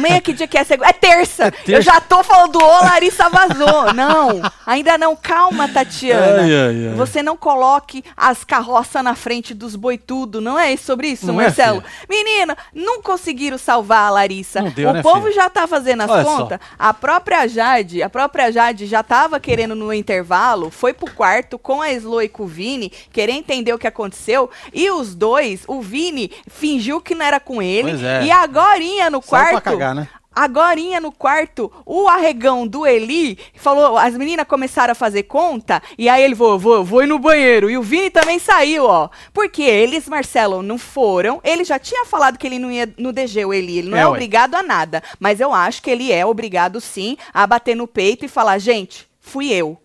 [0.00, 0.14] é amanhã.
[0.16, 0.64] Amanhã que dia que é?
[0.64, 0.88] Segunda?
[0.88, 1.44] É terça.
[1.46, 1.72] É terça.
[1.72, 3.92] Eu já tô falando, ô, Larissa vazou.
[3.94, 5.16] Não, ainda não.
[5.16, 6.42] Calma, Tatiana.
[6.42, 6.94] Ai, ai, ai.
[6.94, 10.40] Você não coloque as carroças na frente dos boi tudo.
[10.40, 11.80] Não é sobre isso, Não é, Marcelo?
[11.82, 11.92] filha?
[12.08, 14.62] Menina, não conseguiram salvar a Larissa.
[14.62, 15.34] Deu, o né, povo filha?
[15.34, 16.36] já tá fazendo as Olha só.
[16.36, 16.60] contas.
[16.78, 21.80] A própria Jade, a própria Jade já tava querendo no intervalo, foi pro quarto com
[21.82, 24.50] a Slo e com o Vini, querer entender o que aconteceu.
[24.72, 27.92] E os dois, o Vini fingiu que não era com ele.
[28.04, 28.24] É.
[28.24, 29.64] E agorinha no Saiu pra quarto.
[29.64, 30.08] cagar, né?
[30.44, 36.08] Agorinha no quarto, o arregão do Eli falou, as meninas começaram a fazer conta, e
[36.08, 37.68] aí ele vou, vou, vou ir no banheiro.
[37.70, 39.08] E o Vini também saiu, ó.
[39.32, 41.40] Porque eles, Marcelo, não foram.
[41.44, 43.78] Ele já tinha falado que ele não ia no DG, o Eli.
[43.78, 44.10] Ele não é, É, ué.
[44.10, 45.02] obrigado a nada.
[45.18, 49.06] Mas eu acho que ele é obrigado, sim, a bater no peito e falar, gente,
[49.20, 49.76] fui eu.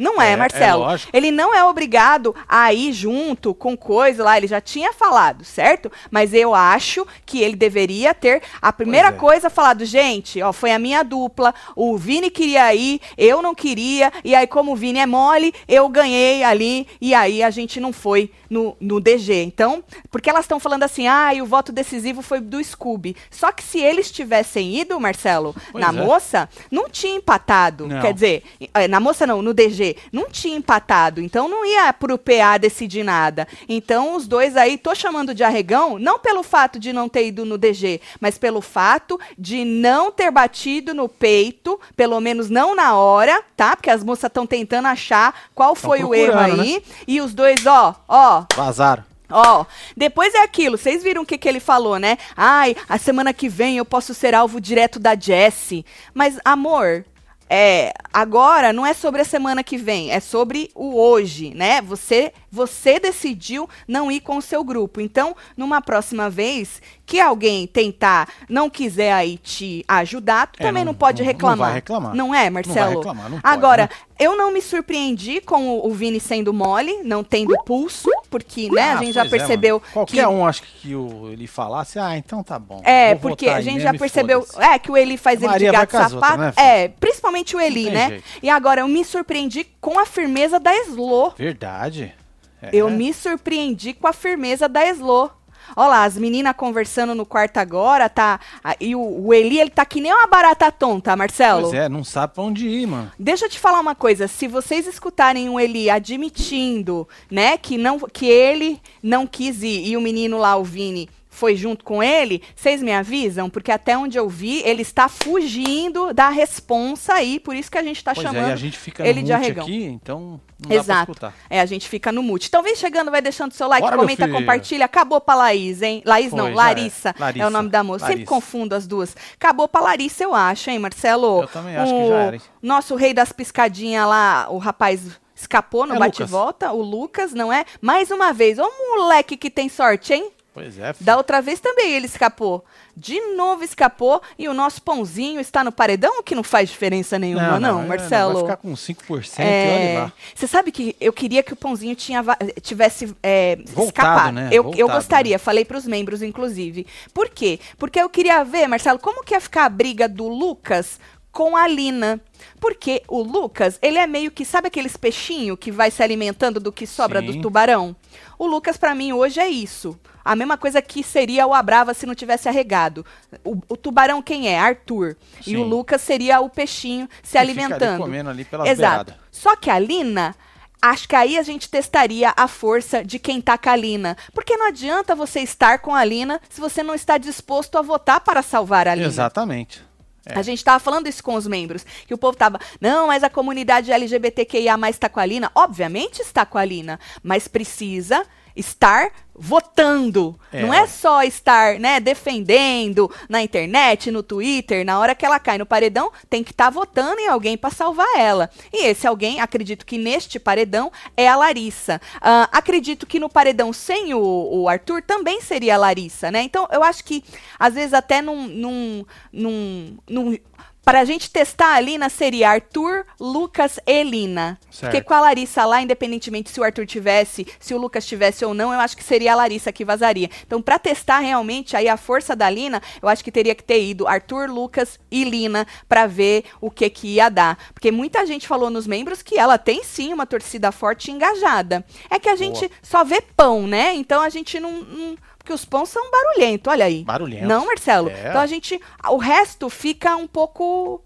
[0.00, 0.82] Não é, É, é Marcelo.
[0.82, 1.10] lógico.
[1.14, 5.90] ele não é obrigado a ir junto com coisa lá, ele já tinha falado, certo?
[6.10, 9.12] Mas eu acho que ele deveria ter a primeira é.
[9.12, 14.12] coisa falado, gente, ó, foi a minha dupla, o Vini queria ir, eu não queria,
[14.24, 17.92] e aí como o Vini é mole, eu ganhei ali, e aí a gente não
[17.92, 19.42] foi no, no DG.
[19.42, 23.16] Então, porque elas estão falando assim, ah, e o voto decisivo foi do Scooby.
[23.30, 26.04] Só que se eles tivessem ido, Marcelo, Pois na é.
[26.04, 27.86] moça, não tinha empatado.
[27.86, 28.00] Não.
[28.00, 28.42] Quer dizer,
[28.74, 31.20] eh, na moça não, no DG, não tinha empatado.
[31.20, 33.46] Então não ia pro PA decidir nada.
[33.68, 37.44] Então os dois aí, tô chamando de arregão, não pelo fato de não ter ido
[37.44, 42.96] no DG, mas pelo fato de não ter batido no peito, pelo menos não na
[42.96, 43.76] hora, tá?
[43.76, 46.82] Porque as moças estão tentando achar qual foi o erro aí.
[47.06, 49.10] E os dois, ó, ó, Vazaram.
[49.30, 49.64] Ó,
[49.96, 52.18] depois é aquilo, vocês viram o que, que ele falou, né?
[52.36, 55.86] Ai, a semana que vem eu posso ser alvo direto da Jessie.
[56.12, 57.04] Mas, amor,
[57.52, 61.82] é, agora não é sobre a semana que vem, é sobre o hoje, né?
[61.82, 65.00] Você, você decidiu não ir com o seu grupo.
[65.00, 70.84] Então, numa próxima vez que alguém tentar, não quiser aí te ajudar, tu É, também
[70.84, 71.66] não- não, pode não- não reclamar.
[71.66, 72.14] vai reclamar.
[72.14, 72.98] Não é, Marcelo?
[72.98, 73.88] reclamar, não pode, agora, né?
[74.16, 78.82] eu não me surpreendi com o, o Vini sendo mole, não tendo pulso, porque, né,
[78.90, 79.92] a Ah, gente já é, percebeu mano.
[79.92, 82.80] Qualquer que um, acho que o, ele falasse, ah, então tá bom.
[82.84, 84.46] é, porque a gente já percebeu.
[84.58, 86.38] É, que o Eli faz ele de gato as sapato.
[86.38, 88.08] né, é, principalmente o Eli, né?
[88.10, 88.24] jeito.
[88.40, 91.32] E agora eu me surpreendi com a firmeza da Slo.
[91.36, 92.14] Verdade.
[92.62, 92.68] É.
[92.74, 95.30] Eu me surpreendi com a firmeza da Slo.
[95.76, 98.40] Olha lá, as meninas conversando no quarto agora, tá?
[98.62, 101.62] ah, E o, o Eli, ele tá que nem uma barata tonta, Marcelo.
[101.62, 103.10] Pois é, não sabe pra onde ir, mano.
[103.18, 107.98] Deixa eu te falar uma coisa, se vocês escutarem o Eli admitindo, né, que não
[108.00, 112.42] que ele não quis ir e o menino lá, o Vini, foi junto com ele,
[112.54, 117.54] vocês me avisam, porque até onde eu vi, ele está fugindo da responsa aí, por
[117.54, 119.64] isso que a gente está Pois chamando é, a gente fica ele no de arregão.
[119.64, 121.12] aqui, então não dá pra Exato.
[121.12, 121.34] escutar.
[121.48, 122.48] É, a gente fica no mute.
[122.48, 124.84] Então vem chegando, vai deixando seu like, Bora, comenta, compartilha.
[124.84, 126.02] Acabou pra Laís, hein?
[126.04, 127.14] Laís não, já Larissa, é.
[127.18, 127.44] Larissa.
[127.44, 128.00] é o nome da moça.
[128.00, 128.28] Sempre Larissa.
[128.34, 129.16] confundo as duas.
[129.34, 131.42] Acabou pra Larissa, eu acho, hein, Marcelo?
[131.42, 132.42] Eu também acho que já era, hein?
[132.60, 135.00] Nosso rei das piscadinhas lá, o rapaz
[135.34, 137.64] escapou no É, bate-volta, o Lucas, não é?
[137.80, 140.30] Mais uma vez, ô moleque que tem sorte, hein?
[140.52, 141.06] Pois é, filho.
[141.06, 142.64] Da outra vez também ele escapou.
[142.96, 147.18] De novo escapou e o nosso pãozinho está no paredão, o que não faz diferença
[147.18, 148.32] nenhuma, não, é, Marcelo.
[148.34, 150.12] Vai ficar com 5% e É, olha lá.
[150.34, 152.24] Você sabe que eu queria que o pãozinho tinha,
[152.60, 154.32] tivesse é, Voltado, escapado.
[154.34, 154.48] né?
[154.50, 156.86] Eu, eu Voltado, gostaria, falei para os membros, inclusive.
[157.14, 157.60] Por quê?
[157.78, 160.98] Porque eu queria ver, Marcelo, como que ia ficar a briga do Lucas
[161.32, 162.20] com a Lina.
[162.58, 166.72] Porque o Lucas, ele é meio que, sabe aqueles peixinhos que vai se alimentando do
[166.72, 167.40] que sobra do Sim.
[167.40, 167.94] tubarão?
[168.38, 169.98] O Lucas, pra mim, hoje é isso.
[170.24, 173.04] A mesma coisa que seria o Abrava se não tivesse arregado.
[173.44, 174.58] O, o tubarão quem é?
[174.58, 175.16] Arthur.
[175.46, 175.68] E o Sim.
[175.68, 178.02] Lucas seria o peixinho se Que alimentando.
[178.02, 179.04] comendo ali pelas Exato.
[179.06, 179.14] beiradas.
[179.30, 180.34] Só que a Lina,
[180.80, 184.16] acho que aí a gente testaria a força de quem tá com a Lina.
[184.34, 188.20] Porque não adianta você estar com a Lina se você não está disposto a votar
[188.20, 189.06] para salvar a Lina.
[189.06, 189.82] Exatamente.
[190.26, 190.38] É.
[190.38, 193.30] A gente tava falando isso com os membros, que o povo tava, não, mas a
[193.30, 195.50] comunidade LGBTQIA está com a Lina.
[195.54, 198.24] Obviamente está com a Lina, mas precisa
[198.54, 199.10] estar
[199.40, 200.38] votando.
[200.52, 200.62] É.
[200.62, 205.56] Não é só estar, né, defendendo na internet, no Twitter, na hora que ela cai
[205.56, 208.50] no paredão, tem que estar votando em alguém para salvar ela.
[208.70, 212.00] E esse alguém, acredito que neste paredão, é a Larissa.
[212.20, 216.42] Ah, acredito que no paredão sem o, o Arthur também seria a Larissa, né?
[216.42, 217.24] Então, eu acho que,
[217.58, 218.46] às vezes, até num.
[218.46, 220.38] num, num, num
[220.84, 224.58] para a gente testar a Lina seria Arthur, Lucas e Lina.
[224.70, 224.90] Certo.
[224.90, 228.52] Porque com a Larissa lá, independentemente se o Arthur tivesse, se o Lucas tivesse ou
[228.52, 230.30] não, eu acho que seria seria a Larissa que vazaria.
[230.46, 233.82] Então, para testar realmente aí a força da Lina, eu acho que teria que ter
[233.82, 237.58] ido Arthur, Lucas e Lina para ver o que que ia dar.
[237.74, 241.84] Porque muita gente falou nos membros que ela tem sim uma torcida forte e engajada.
[242.08, 242.80] É que a gente Boa.
[242.82, 243.94] só vê pão, né?
[243.94, 247.02] Então a gente não, não porque os pães são barulhentos, olha aí.
[247.02, 247.46] Barulhento.
[247.46, 248.10] Não, Marcelo.
[248.10, 248.28] É.
[248.28, 248.78] Então a gente,
[249.08, 251.02] o resto fica um pouco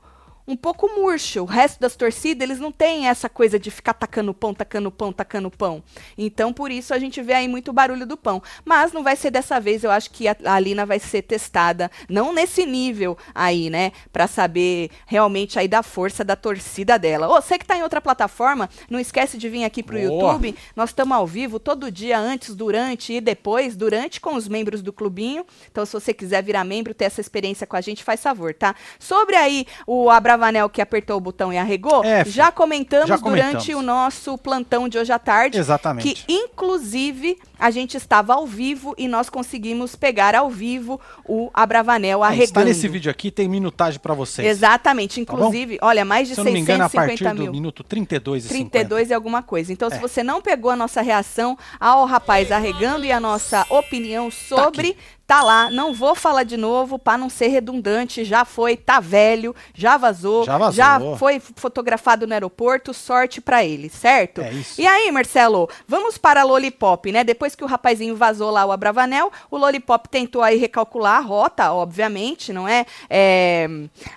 [0.46, 1.42] um pouco murcho.
[1.42, 5.12] O resto das torcidas, eles não têm essa coisa de ficar tacando pão, tacando pão,
[5.12, 5.82] tacando pão.
[6.16, 8.42] Então, por isso, a gente vê aí muito barulho do pão.
[8.64, 11.90] Mas não vai ser dessa vez, eu acho que a, a Lina vai ser testada,
[12.08, 13.92] não nesse nível aí, né?
[14.12, 17.28] Pra saber realmente aí da força da torcida dela.
[17.28, 20.04] Ô, você que tá em outra plataforma, não esquece de vir aqui pro Boa.
[20.04, 20.54] YouTube.
[20.76, 23.76] Nós estamos ao vivo todo dia, antes, durante e depois.
[23.76, 25.44] Durante com os membros do clubinho.
[25.70, 28.74] Então, se você quiser virar membro, ter essa experiência com a gente, faz favor, tá?
[28.98, 33.40] Sobre aí o Abravanel que apertou o botão e arregou, É, já comentamos Já durante
[33.66, 33.68] comentamos.
[33.74, 35.58] o nosso plantão de hoje à tarde.
[35.58, 36.14] Exatamente.
[36.26, 42.22] Que, inclusive, a gente estava ao vivo e nós conseguimos pegar ao vivo o Abravanel
[42.24, 42.44] É, arregando.
[42.44, 44.46] Está nesse vídeo aqui, tem minutagem pra vocês.
[44.48, 45.14] Exatamente.
[45.16, 45.20] Tá?
[45.34, 47.46] Inclusive, olha, mais de Se eu não me engano, a 650 partir mil.
[47.46, 49.72] do minuto 32 e 32 e alguma coisa.
[49.72, 50.00] Então, se É.
[50.00, 54.98] você não pegou a nossa reação ao rapaz arregando e a nossa opinião sobre, tá,
[55.42, 55.70] lá.
[55.70, 58.24] Não vou falar de novo para não ser redundante.
[58.24, 61.16] Já foi, tá velho, já vazou, Já vazou.
[61.16, 62.92] foi fotografado no aeroporto.
[62.92, 64.40] Sorte para ele, certo?
[64.40, 64.80] É isso.
[64.80, 67.24] E aí, Marcelo, vamos para a Lollipop, né?
[67.24, 71.72] Depois que o rapazinho vazou lá o Abravanel, o Lollipop tentou aí recalcular a rota,
[71.72, 72.84] obviamente, não é?
[73.08, 73.66] É,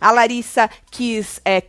[0.01, 1.39] a Larissa quis.
[1.45, 1.63] é,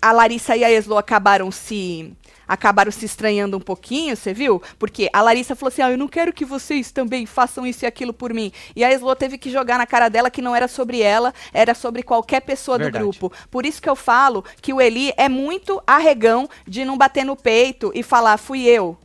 [0.00, 2.12] a Larissa e a Eslo acabaram se.
[2.46, 4.62] Acabaram se estranhando um pouquinho, você viu?
[4.78, 7.86] Porque a Larissa falou assim: ah, eu não quero que vocês também façam isso e
[7.86, 8.52] aquilo por mim.
[8.74, 11.74] E a Eslo teve que jogar na cara dela que não era sobre ela, era
[11.74, 13.04] sobre qualquer pessoa Verdade.
[13.04, 13.32] do grupo.
[13.50, 17.36] Por isso que eu falo que o Eli é muito arregão de não bater no
[17.36, 18.96] peito e falar, fui eu.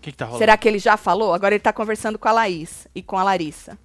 [0.00, 0.38] Que, que tá rolando?
[0.38, 1.32] Será que ele já falou?
[1.32, 3.78] Agora ele tá conversando com a Laís e com a Larissa.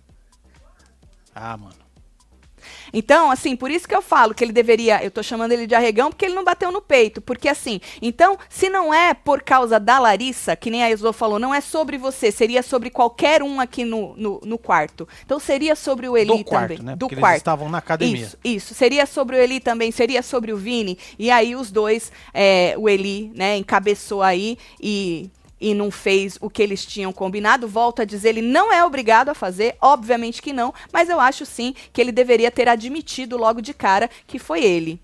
[1.34, 1.87] Ah, mano.
[2.94, 5.04] Então, assim, por isso que eu falo que ele deveria.
[5.04, 7.22] Eu tô chamando ele de arregão porque ele não bateu no peito.
[7.22, 11.40] Porque, assim, então, se não é por causa da Larissa, que nem a Eslo falou,
[11.40, 15.08] não é sobre você, seria sobre qualquer um aqui no, no, no quarto.
[15.26, 16.84] Então, seria sobre o Eli Do quarto, também.
[16.86, 16.96] né?
[16.96, 17.38] Do Porque eles quarto.
[17.38, 18.26] estavam na academia.
[18.26, 18.74] Isso, isso.
[18.74, 20.98] Seria sobre o Eli também, seria sobre o Vini.
[21.18, 26.50] E aí os dois, é, o Eli, né, encabeçou aí e, e não fez o
[26.50, 27.68] que eles tinham combinado.
[27.68, 31.46] Volto a dizer, ele não é obrigado a fazer, obviamente que não, mas eu acho
[31.46, 35.00] sim que ele deveria ter admitido logo de cara que foi ele.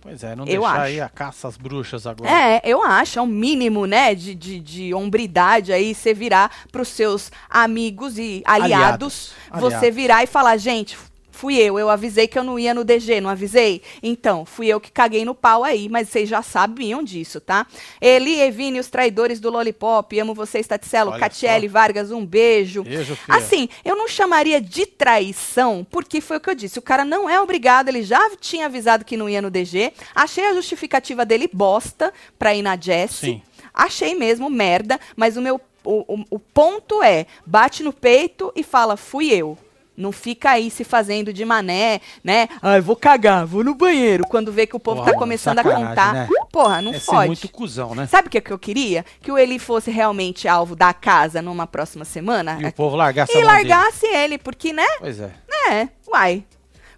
[0.00, 0.80] Pois é, não Eu deixar acho.
[0.80, 2.28] aí a caça às bruxas agora.
[2.28, 6.88] É, eu acho, é um mínimo, né, de, de, de hombridade aí, você virar pros
[6.88, 9.94] seus amigos e aliados, Aliados, você aliados.
[9.94, 10.98] virar e falar, gente,
[11.32, 13.82] fui eu, eu avisei que eu não ia no DG, não avisei?
[14.02, 17.66] Então, fui eu que caguei no pau aí, mas vocês já sabiam disso, tá?
[18.00, 21.66] Eli, Evine, os traidores do Lollipop, amo vocês, Taticelo, Catiele.
[21.66, 22.84] Vargas, um beijo.
[22.84, 23.38] Beijo, filha.
[23.38, 26.78] Assim, eu não chamaria de traição, porque foi o que eu disse.
[26.78, 29.92] O cara não é obrigado, ele já tinha avisado que não ia no DG.
[30.14, 33.34] Achei a justificativa dele bosta pra ir na Jessie.
[33.34, 33.42] Sim.
[33.74, 38.62] Achei mesmo merda, mas o meu o, o, o ponto é, bate no peito e
[38.62, 39.58] fala, fui eu.
[39.96, 42.48] Não fica aí se fazendo de mané, né?
[42.62, 44.24] Ah, eu vou cagar, vou no banheiro.
[44.26, 46.14] Quando vê que o povo tá começando a contar.
[46.14, 46.28] né?
[46.50, 47.26] Porra, não é fode.
[47.26, 48.06] muito cuzão, né?
[48.06, 49.04] Sabe o que, que eu queria?
[49.20, 52.58] Que o Eli fosse realmente alvo da casa numa próxima semana.
[52.60, 53.68] E o povo largasse E mão dele.
[53.68, 54.86] largasse ele, porque, né?
[54.98, 55.30] Pois é.
[55.70, 56.44] É, uai.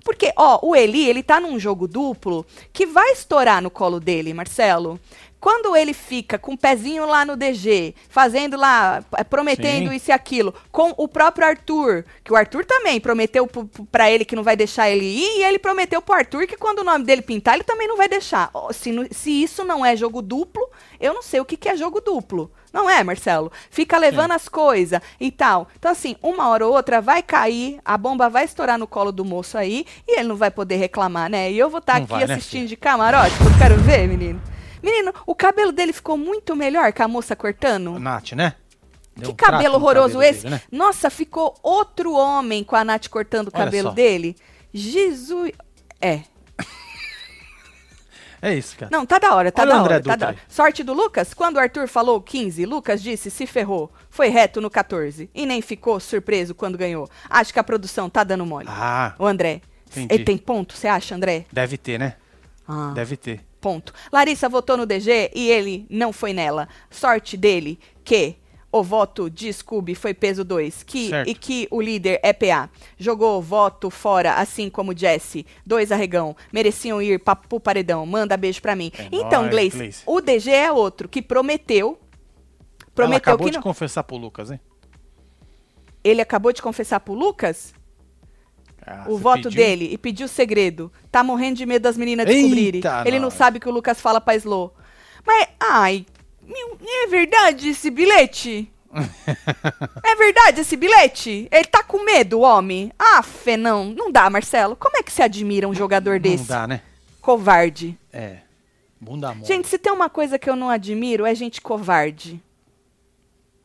[0.04, 4.34] Porque, ó, o Eli, ele tá num jogo duplo que vai estourar no colo dele,
[4.34, 5.00] Marcelo.
[5.44, 9.94] Quando ele fica com o pezinho lá no DG, fazendo lá, eh, prometendo Sim.
[9.94, 14.10] isso e aquilo, com o próprio Arthur, que o Arthur também prometeu p- p- pra
[14.10, 16.82] ele que não vai deixar ele ir, e ele prometeu pro Arthur que quando o
[16.84, 18.50] nome dele pintar, ele também não vai deixar.
[18.72, 20.66] Se, se isso não é jogo duplo,
[20.98, 22.50] eu não sei o que, que é jogo duplo.
[22.72, 23.52] Não é, Marcelo?
[23.70, 25.68] Fica levando as coisas e tal.
[25.78, 29.26] Então, assim, uma hora ou outra vai cair, a bomba vai estourar no colo do
[29.26, 31.52] moço aí e ele não vai poder reclamar, né?
[31.52, 32.68] E eu vou estar Não aqui vai, né, assistindo filha?
[32.68, 34.40] de camarote, porque eu quero ver, menino.
[34.84, 37.98] Menino, o cabelo dele ficou muito melhor com a moça cortando.
[37.98, 38.54] Nath, né?
[39.16, 40.42] Deu Que um cabelo horroroso cabelo esse.
[40.42, 40.62] dele, né?
[40.70, 43.94] Nossa, ficou outro homem com a Nath cortando o Olha cabelo só.
[43.94, 44.36] dele.
[44.72, 45.52] Jesus.
[46.00, 46.20] É.
[48.42, 48.90] É isso, cara.
[48.92, 50.36] Não, tá da hora, tá Olha da hora, tá da hora.
[50.46, 53.90] Sorte do Lucas, quando o Arthur falou 15, Lucas disse se ferrou.
[54.10, 57.08] Foi reto no 14 e nem ficou surpreso quando ganhou.
[57.30, 58.66] Acho que a produção tá dando mole.
[58.68, 59.62] Ah, O André,
[59.92, 60.12] Entendi.
[60.14, 61.46] ele tem ponto, você acha, André?
[61.50, 62.16] deve ter, né?
[62.68, 62.92] Ah.
[62.94, 63.40] Deve ter.
[63.64, 63.94] Ponto.
[64.12, 66.68] Larissa votou no DG e ele não foi nela.
[66.90, 68.36] Sorte dele que
[68.70, 71.30] o voto de Scooby foi peso 2 que, Certo.
[71.30, 72.68] e que o líder é PA.
[72.98, 75.46] Jogou o voto fora, assim como Jesse.
[75.64, 76.36] Dois arregão.
[76.52, 78.04] Mereciam ir pa, pro paredão.
[78.04, 78.92] Manda beijo pra mim.
[78.98, 80.02] É então, Gleice, Gleice.
[80.04, 81.98] o DG é outro que prometeu
[82.94, 83.62] Prometeu Ela acabou que de não.
[83.62, 84.60] confessar pro Lucas, hein?
[86.04, 87.72] Ele acabou de confessar pro Lucas
[88.86, 89.64] Ah, o voto pediu?
[89.64, 90.92] dele e pediu o segredo.
[91.10, 92.78] Tá morrendo de medo das meninas descobrirem.
[92.78, 93.34] Eita, Ele não nós.
[93.34, 94.74] sabe que o Lucas fala pra Slow.
[95.26, 96.04] Mas, ai,
[96.86, 98.70] é verdade esse bilhete?
[100.04, 101.48] é verdade esse bilhete?
[101.50, 102.92] Ele tá com medo, homem?
[102.98, 103.86] Ah, fé, não.
[103.86, 104.76] Não dá, Marcelo.
[104.76, 106.50] Como é que se admira um jogador desse?
[106.50, 106.80] Não dá, né?
[107.20, 107.98] Covarde.
[108.12, 108.38] É.
[109.00, 109.46] Bunda mole.
[109.46, 112.40] Gente, se tem uma coisa que eu não admiro, é gente covarde.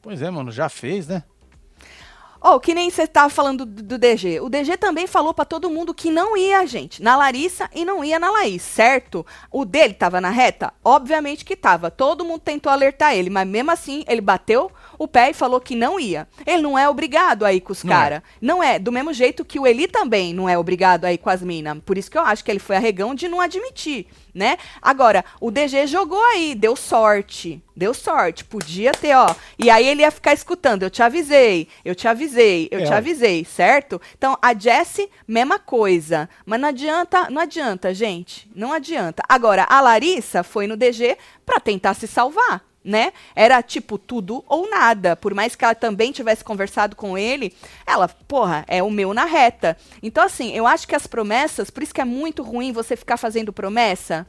[0.01, 1.23] Pois é, mano, já fez, né?
[2.41, 4.39] Oh, que nem você tava falando do, do DG.
[4.39, 8.03] O DG também falou pra todo mundo que não ia, gente, na Larissa e não
[8.03, 9.25] ia na Laís, certo?
[9.51, 10.73] O dele tava na reta?
[10.83, 11.91] Obviamente que tava.
[11.91, 15.75] Todo mundo tentou alertar ele, mas mesmo assim ele bateu o pé e falou que
[15.75, 16.27] não ia.
[16.45, 17.95] Ele não é obrigado a ir com os Não é.
[17.97, 18.21] caras.
[18.39, 18.77] Não é.
[18.77, 21.79] Do mesmo jeito que o Eli também não é obrigado a ir com as minas.
[21.85, 24.57] Por isso que eu acho que ele foi arregão de não admitir, né?
[24.81, 27.63] Agora, o DG jogou aí, deu sorte.
[27.75, 28.43] Deu sorte.
[28.43, 29.33] Podia ter, ó.
[29.57, 30.83] E aí ele ia ficar escutando.
[30.83, 34.01] Eu te avisei, eu te avisei, eu É, te avisei, certo?
[34.17, 36.27] Então, a Jessie, mesma coisa.
[36.45, 38.51] Mas não adianta, não adianta, gente.
[38.53, 39.23] Não adianta.
[39.29, 42.68] Agora, a Larissa foi no DG pra tentar se salvar.
[42.83, 43.11] Né?
[43.35, 45.15] Era tipo tudo ou nada.
[45.15, 47.53] Por mais que ela também tivesse conversado com ele,
[47.85, 49.77] ela, porra, é o meu na reta.
[50.01, 53.17] Então, assim, eu acho que as promessas, por isso que é muito ruim você ficar
[53.17, 54.25] fazendo promessa.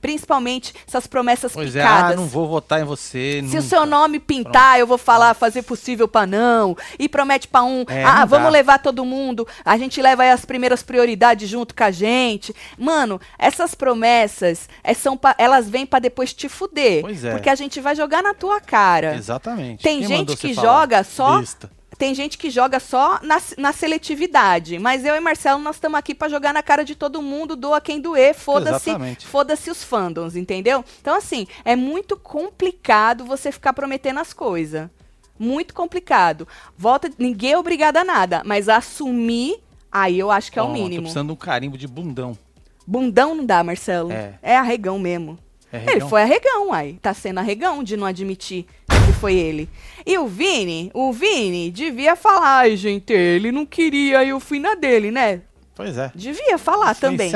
[0.00, 2.12] Principalmente essas promessas Pois é, picadas.
[2.12, 3.40] ah, não vou votar em você.
[3.48, 3.62] Se o nunca.
[3.62, 6.76] seu nome pintar, eu vou falar, fazer possível pra não.
[6.98, 8.50] E promete pra um, É, ah, vamos dá.
[8.50, 12.54] levar todo mundo, a gente leva aí as primeiras prioridades junto com a gente.
[12.78, 17.02] Mano, essas promessas, é, são pra- elas vêm pra depois te fuder.
[17.02, 17.32] Pois é.
[17.32, 19.14] Porque a gente vai jogar na tua cara.
[19.16, 19.82] Exatamente.
[19.82, 21.70] Tem Quem gente que joga só- Besta.
[22.00, 26.14] Tem gente que joga só na, na seletividade, mas eu e Marcelo nós estamos aqui
[26.14, 28.90] pra jogar na cara de todo mundo, doa quem doer, foda-se,
[29.26, 30.82] foda-se os fandoms, entendeu?
[31.02, 34.88] Então assim, é muito complicado você ficar prometendo as coisas.
[35.38, 36.48] Muito complicado.
[36.74, 39.58] Volta, ninguém é obrigado a nada, mas assumir,
[39.92, 41.02] aí eu acho que é o Toma, Tô mínimo.
[41.02, 42.34] precisando de um carimbo de bundão.
[42.86, 44.10] Bundão não dá, Marcelo.
[44.10, 44.56] É.
[44.56, 45.38] arregão mesmo.
[45.70, 46.08] É Ele regão?
[46.08, 46.94] foi arregão, aí.
[46.94, 48.66] Tá sendo arregão de não admitir
[49.20, 49.68] foi ele.
[50.06, 54.74] E o Vini, o Vini devia falar, ai, gente, ele não queria, eu fui na
[54.74, 55.42] dele, né?
[55.74, 56.10] Pois é.
[56.14, 57.28] Devia falar também.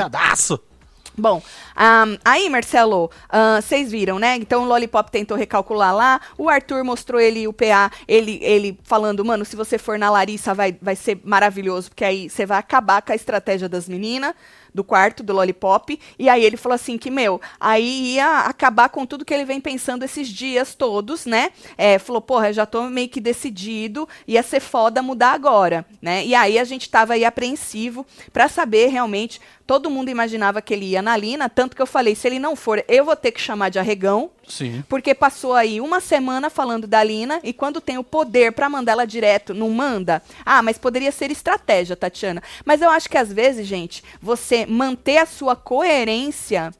[1.17, 1.41] Bom,
[1.77, 4.35] ahn, aí, Marcelo, ahn, vocês viram, né?
[4.35, 6.19] Então o Lollipop tentou recalcular lá.
[6.37, 10.53] O Arthur mostrou ele o PA, ele, ele falando, mano, se você for na Larissa
[10.53, 14.33] vai, vai ser maravilhoso, porque aí você vai acabar com a estratégia das meninas
[14.75, 15.97] do quarto do Lollipop.
[16.19, 19.61] E aí ele falou assim que, meu, aí ia acabar com tudo que ele vem
[19.61, 21.51] pensando esses dias todos, né?
[21.77, 26.25] É, falou, porra, já tô meio que decidido, ia ser foda mudar agora, né?
[26.25, 29.39] E aí a gente tava aí apreensivo pra saber realmente.
[29.67, 32.55] Todo mundo imaginava que ele ia na Lina, tanto que eu falei, se ele não
[32.55, 34.83] for, eu vou ter que chamar de arregão, Sim.
[34.87, 38.91] porque passou aí uma semana falando da Lina e quando tem o poder pra mandar
[38.91, 40.21] ela direto, não manda?
[40.45, 42.43] Ah, mas poderia ser estratégia, Tatiana.
[42.63, 46.71] Mas eu acho que às vezes, gente, você manter a sua coerência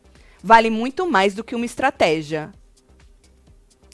[0.43, 2.51] vale muito mais do que uma estratégia.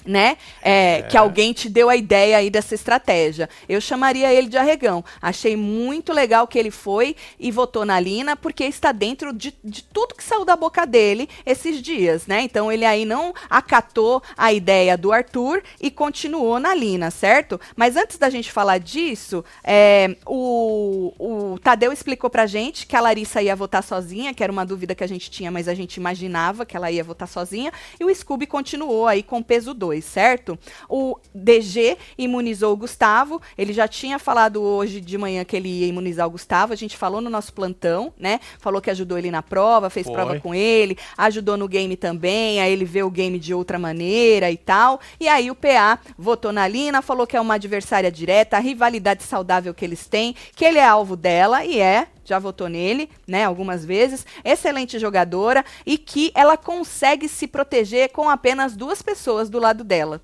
[0.05, 0.38] Né?
[0.62, 3.50] É, Que alguém te deu a ideia aí dessa estratégia.
[3.67, 5.03] Eu chamaria ele de arregão.
[5.22, 9.84] Achei muito legal que ele foi e votou na Lina, porque está dentro de, de
[9.84, 12.41] tudo que saiu da boca dele esses dias, né?
[12.41, 17.60] Então ele aí não acatou a ideia do Arthur e continuou na Lina, certo?
[17.75, 23.01] Mas antes da gente falar disso, é, o, o Tadeu explicou pra gente que a
[23.01, 25.96] Larissa ia votar sozinha, que era uma dúvida que a gente tinha, mas a gente
[25.98, 27.72] imaginava que ela ia votar sozinha.
[28.00, 30.57] E o Scooby continuou aí com peso 2, certo?
[30.88, 33.41] O DG imunizou o Gustavo.
[33.57, 36.74] Ele já tinha falado hoje de manhã que ele ia imunizar o Gustavo.
[36.74, 38.39] A gente falou no nosso plantão, né?
[38.60, 40.13] Falou que ajudou ele na prova, fez Foi.
[40.13, 42.62] prova com ele, ajudou no game também.
[42.62, 45.00] Aí ele vê o game de outra maneira e tal.
[45.19, 49.24] E aí o PA votou na Lina, falou que é uma adversária direta, a rivalidade
[49.24, 52.07] saudável que eles têm, que ele é alvo dela e é.
[52.32, 54.26] Já votou nele, né, algumas vezes.
[54.46, 60.22] Excelente jogadora e que ela consegue se proteger com apenas duas pessoas do lado dela.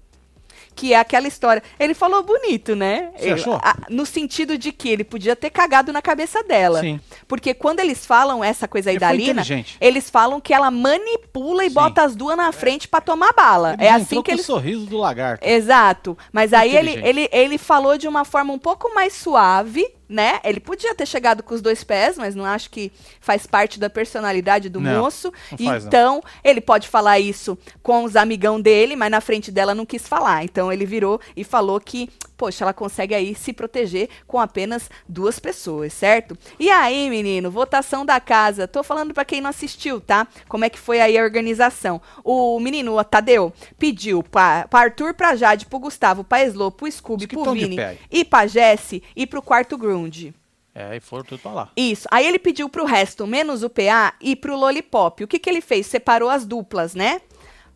[0.73, 1.61] Que é aquela história.
[1.77, 3.09] Ele falou bonito, né?
[3.17, 3.55] Você Ele- achou?
[3.55, 6.79] a- no sentido de que ele podia ter cagado na cabeça dela.
[6.79, 6.99] Sim.
[7.27, 9.43] Porque quando eles falam essa coisa aí Ele da Lina,
[9.81, 11.73] eles falam que ela manipula e Sim.
[11.73, 13.73] bota as duas na frente pra tomar bala.
[13.73, 15.45] Ele é assim que com eles o sorriso do lagarto.
[15.45, 16.15] Exato.
[16.31, 20.39] Mas aí ele, ele, ele falou de uma forma um pouco mais suave, né?
[20.43, 23.89] Ele podia ter chegado com os dois pés, mas não acho que faz parte da
[23.89, 25.31] personalidade do Não, moço.
[25.51, 25.87] não faz, não.
[25.89, 30.07] então, ele pode falar isso com os amigão dele, mas na frente dela não quis
[30.07, 30.43] falar.
[30.43, 35.39] Então ele virou e falou que poxa, ela consegue aí se proteger com apenas duas
[35.39, 36.37] pessoas, certo?
[36.59, 38.67] E aí, menino, votação da casa.
[38.67, 40.27] Tô falando para quem não assistiu, tá?
[40.47, 41.99] Como é que foi aí a organização.
[42.23, 46.89] O menino, o Tadeu, pediu pra, pra Arthur, pra Jade, pro Gustavo, pra Eslo, pro
[46.91, 47.77] Scooby, pro Vini
[48.11, 50.33] e pra Jesse e pro quarto Grunge.
[50.75, 51.69] É, e foram tudo pra lá.
[51.75, 52.07] Isso.
[52.11, 55.23] Aí ele pediu pro resto, menos o PA, e pro Lollipop.
[55.23, 55.87] O que, que ele fez?
[55.87, 57.19] Separou as duplas, né?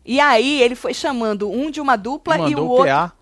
[0.04, 2.86] E aí ele foi chamando um de uma dupla e, mandou o o outro.
[2.86, 3.12] PA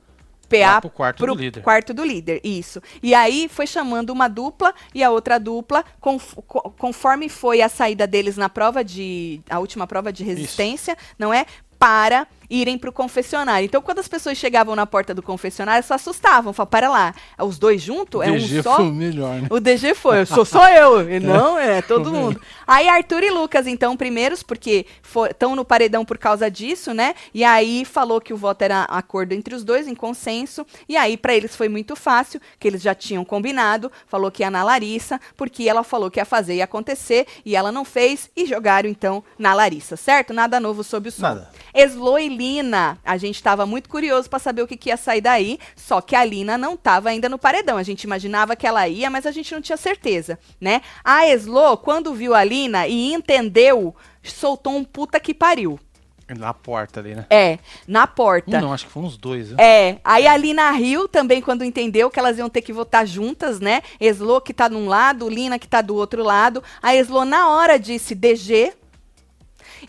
[0.51, 1.63] PA pro quarto do líder.
[1.63, 2.83] quarto do líder, isso.
[3.03, 7.69] E aí foi chamando uma dupla e a outra dupla, conf- co- conforme foi a
[7.69, 9.41] saída deles na prova de.
[9.49, 11.47] a última prova de resistência, não é?
[11.79, 13.65] Para irem pro confessionário.
[13.65, 16.53] Então, quando as pessoas chegavam na porta do confessionário, só assustavam.
[16.53, 18.23] Falavam, para lá, os dois juntos?
[18.23, 18.77] É um DG só?
[18.77, 19.49] foi o melhor, né?
[19.51, 21.11] O DG foi, eu sou só eu.
[21.11, 22.41] E não, é todo mundo.
[22.67, 24.87] Aí Arthur e Lucas, então, primeiros, porque
[25.31, 27.15] estão no paredão por causa disso, né?
[27.35, 30.67] E aí falou que o voto era acordo entre os dois, em consenso.
[30.89, 33.91] E aí, pra eles foi muito fácil, que eles já tinham combinado.
[34.07, 37.71] Falou que ia na Larissa, porque ela falou que ia fazer e acontecer, e ela
[37.71, 40.33] não fez, e jogaram, então, na Larissa, certo?
[40.33, 41.29] Nada novo sob o sol.
[41.29, 41.51] Nada.
[41.75, 42.99] Eslo e Lina.
[43.05, 46.17] A gente estava muito curioso para saber o que, que ia sair daí, só que
[46.17, 47.77] a Lina não estava ainda no paredão.
[47.77, 50.81] A gente imaginava que ela ia, mas a gente não tinha certeza, né?
[51.05, 55.79] A Eslo, quando viu a Lina e entendeu, soltou um puta que pariu.
[56.39, 57.27] Na porta ali, né?
[57.29, 58.57] É, na porta.
[58.57, 59.49] Um não, acho que foi uns dois.
[59.49, 59.57] Viu?
[59.59, 63.59] É, aí a Lina riu também quando entendeu que elas iam ter que votar juntas,
[63.59, 63.83] né?
[64.01, 66.63] Eslo que tá num lado, Lina que tá do outro lado.
[66.81, 68.73] A Eslo na hora disse DG.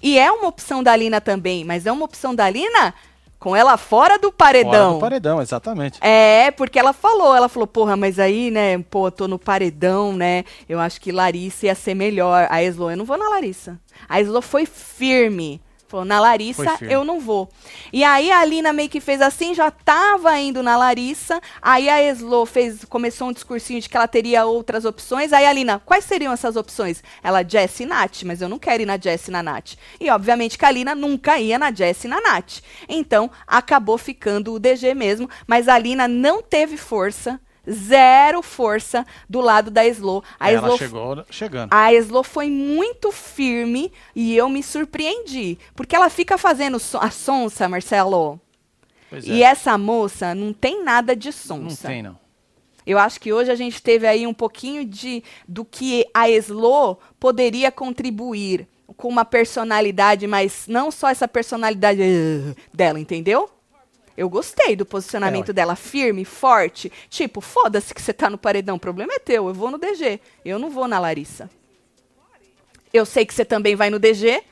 [0.01, 2.93] E é uma opção da Lina também, mas é uma opção da Lina
[3.41, 4.93] com ela fora do Fora paredão.
[4.93, 5.97] do paredão, exatamente.
[5.99, 10.45] É, porque ela falou, ela falou, porra, mas aí, né, pô, tô no paredão, né?
[10.69, 12.47] Eu acho que Larissa ia ser melhor.
[12.51, 13.79] A Eslo, eu não vou na Larissa.
[14.07, 15.59] A Eslo foi firme.
[15.91, 17.49] Falou, na Larissa eu não vou.
[17.91, 21.41] E aí a Lina meio que fez assim, já tava indo na Larissa.
[21.61, 25.33] Aí a Eslo fez, começou um discursinho de que ela teria outras opções.
[25.33, 27.03] Aí a Lina, quais seriam essas opções?
[27.21, 29.73] Ela, Jess e Nath, mas eu não quero ir na Jess e na Nath.
[29.99, 32.61] E obviamente que a Lina nunca ia na Jess e na Nath.
[32.87, 37.37] Então acabou ficando o DG mesmo, mas a Lina não teve força.
[37.69, 40.23] Zero força do lado da Eslo.
[40.39, 41.69] A ela chegou chegando.
[41.71, 45.57] a Eslo foi muito firme e eu me surpreendi.
[45.75, 48.39] Porque ela fica fazendo so- a sonsa, Marcelo.
[49.09, 49.45] Pois E é.
[49.45, 51.87] essa moça não tem nada de Não sonsa.
[51.87, 52.17] tem, não.
[52.85, 56.97] Eu acho que hoje a gente teve aí um pouquinho de do que a Eslo
[57.19, 63.49] poderia contribuir com uma personalidade, mas não só essa personalidade eh, dela, entendeu?
[64.17, 66.91] Eu gostei do posicionamento É, dela, firme, forte.
[67.09, 70.19] Tipo, foda-se que você tá no paredão, o problema é teu, eu vou no DG.
[70.43, 71.49] Eu não vou na Larissa.
[72.93, 74.43] Eu sei que você também vai no DG,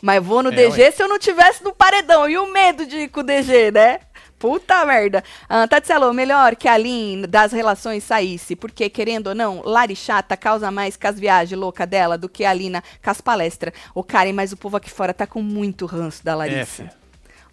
[0.00, 0.90] mas vou no É, DG ué.
[0.90, 2.28] se eu não tivesse no paredão.
[2.28, 4.00] E o medo de ir com o DG, né?
[4.36, 5.22] Puta merda.
[5.48, 10.36] Ah, Tatselo, melhor que a Lin das relações saísse, porque, querendo ou não, Lari chata
[10.36, 13.72] causa mais com as viagens loucas dela do que a Lina com as palestras.
[13.94, 16.66] Ô, Karen, mas o povo aqui fora tá com muito ranço da É, Larissa.
[16.82, 17.01] filho.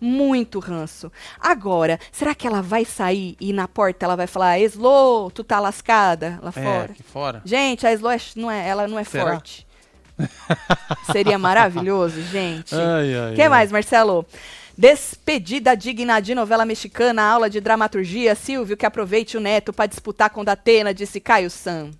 [0.01, 1.12] Muito ranço.
[1.39, 5.59] Agora, será que ela vai sair e na porta ela vai falar, Eslo, tu tá
[5.59, 6.91] lascada lá É, fora?
[6.91, 7.41] aqui fora.
[7.43, 9.31] Gente, a Eslo é, não é, ela não é Será?
[9.31, 9.67] forte.
[11.12, 12.75] Seria maravilhoso, gente.
[12.75, 13.49] Ai, ai, O que ai.
[13.49, 14.25] mais, Marcelo?
[14.77, 18.33] Despedida digna de novela mexicana, aula de dramaturgia.
[18.35, 21.91] Silvio, que aproveite o neto para disputar com Datena, disse Caio San.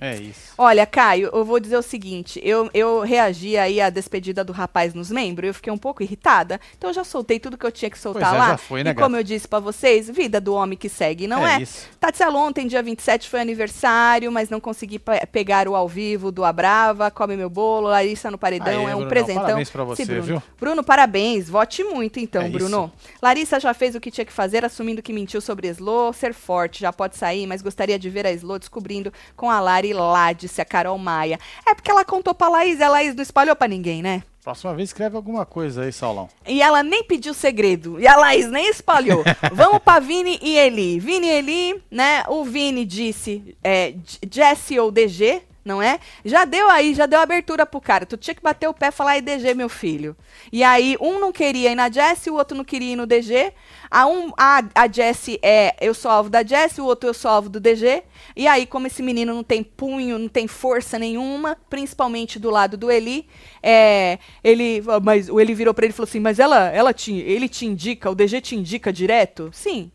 [0.00, 0.52] É isso.
[0.56, 4.94] Olha, Caio, eu vou dizer o seguinte: eu, eu reagi aí à despedida do rapaz
[4.94, 6.60] nos membros, eu fiquei um pouco irritada.
[6.76, 8.48] Então eu já soltei tudo que eu tinha que soltar é, lá.
[8.50, 11.44] já foi, né, e como eu disse pra vocês, vida do homem que segue, não
[11.46, 11.56] é?
[11.56, 11.88] É isso.
[11.98, 16.44] Tatselo, ontem, dia 27, foi aniversário, mas não consegui pe- pegar o ao vivo do
[16.44, 19.42] Abrava, come meu bolo, Larissa no paredão, Aê, é um Brunão, presentão.
[19.42, 20.22] parabéns pra você, Sim, Bruno.
[20.26, 20.42] viu?
[20.60, 22.92] Bruno, parabéns, vote muito então, É Bruno.
[23.20, 26.80] Larissa já fez o que tinha que fazer, assumindo que mentiu sobre Slo, ser forte,
[26.80, 30.60] já pode sair, mas gostaria de ver a Slo descobrindo com a Lari lá, disse
[30.60, 31.38] a Carol Maia.
[31.66, 34.22] É porque ela contou pra Laís e a Laís não espalhou pra ninguém, né?
[34.42, 36.28] Próxima vez escreve alguma coisa aí, Saulão.
[36.46, 38.00] E ela nem pediu segredo.
[38.00, 39.22] E a Laís nem espalhou.
[39.52, 40.98] Vamos pra Vini e Eli.
[40.98, 42.24] Vini e Eli, né?
[42.28, 43.94] O Vini disse é,
[44.30, 45.98] Jesse ou DG, não é?
[46.24, 48.06] Já deu aí, já deu abertura pro cara.
[48.06, 50.16] Tu tinha que bater o pé e falar aí DG, meu filho.
[50.52, 53.52] E aí, um não queria ir na Jesse, o outro não queria ir no DG.
[53.90, 57.30] A, um, a, a Jesse é eu sou alvo da Jesse, o outro eu sou
[57.30, 58.02] alvo do DG.
[58.34, 62.76] E aí, como esse menino não tem punho, não tem força nenhuma, principalmente do lado
[62.76, 63.28] do Eli,
[63.62, 67.12] é, ele, mas o Eli virou pra ele e falou assim: "Mas ela, ela te,
[67.12, 69.90] ele te indica, o DG te indica direto?" Sim.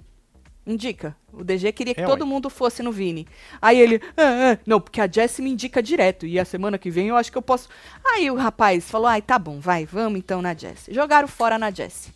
[0.65, 1.15] Indica.
[1.34, 2.26] O DG queria que É, todo ué.
[2.28, 3.28] mundo fosse no Vini.
[3.62, 6.26] Aí ele, "Ah, ah, não, porque a Jess me indica direto.
[6.28, 7.67] E a semana que vem eu acho que eu posso.
[8.06, 10.86] Aí o rapaz falou: ai, tá bom, vai, vamos então na Jess.
[10.91, 12.12] Jogaram fora na Jess.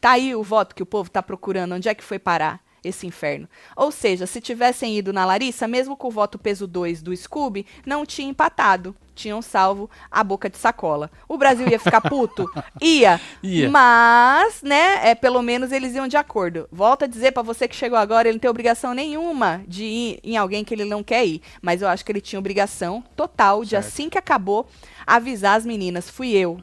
[0.00, 1.74] Tá aí o voto que o povo tá procurando.
[1.74, 2.60] Onde é que foi parar?
[2.88, 3.48] Esse inferno.
[3.76, 7.66] Ou seja, se tivessem ido na Larissa, mesmo com o voto peso 2 do Scooby,
[7.86, 8.94] não tinha empatado.
[9.14, 11.10] Tinham salvo a boca de sacola.
[11.28, 12.48] O Brasil ia ficar puto?
[12.80, 13.20] ia.
[13.42, 13.68] Ia.
[13.68, 16.68] Mas, né, é, pelo menos eles iam de acordo.
[16.70, 20.20] Volto a dizer pra você que chegou agora, ele não tem obrigação nenhuma de ir
[20.22, 21.42] em alguém que ele não quer ir.
[21.60, 23.86] Mas eu acho que ele tinha obrigação total de, Certo.
[23.86, 24.68] assim que acabou,
[25.04, 26.08] avisar as meninas.
[26.08, 26.60] Fui eu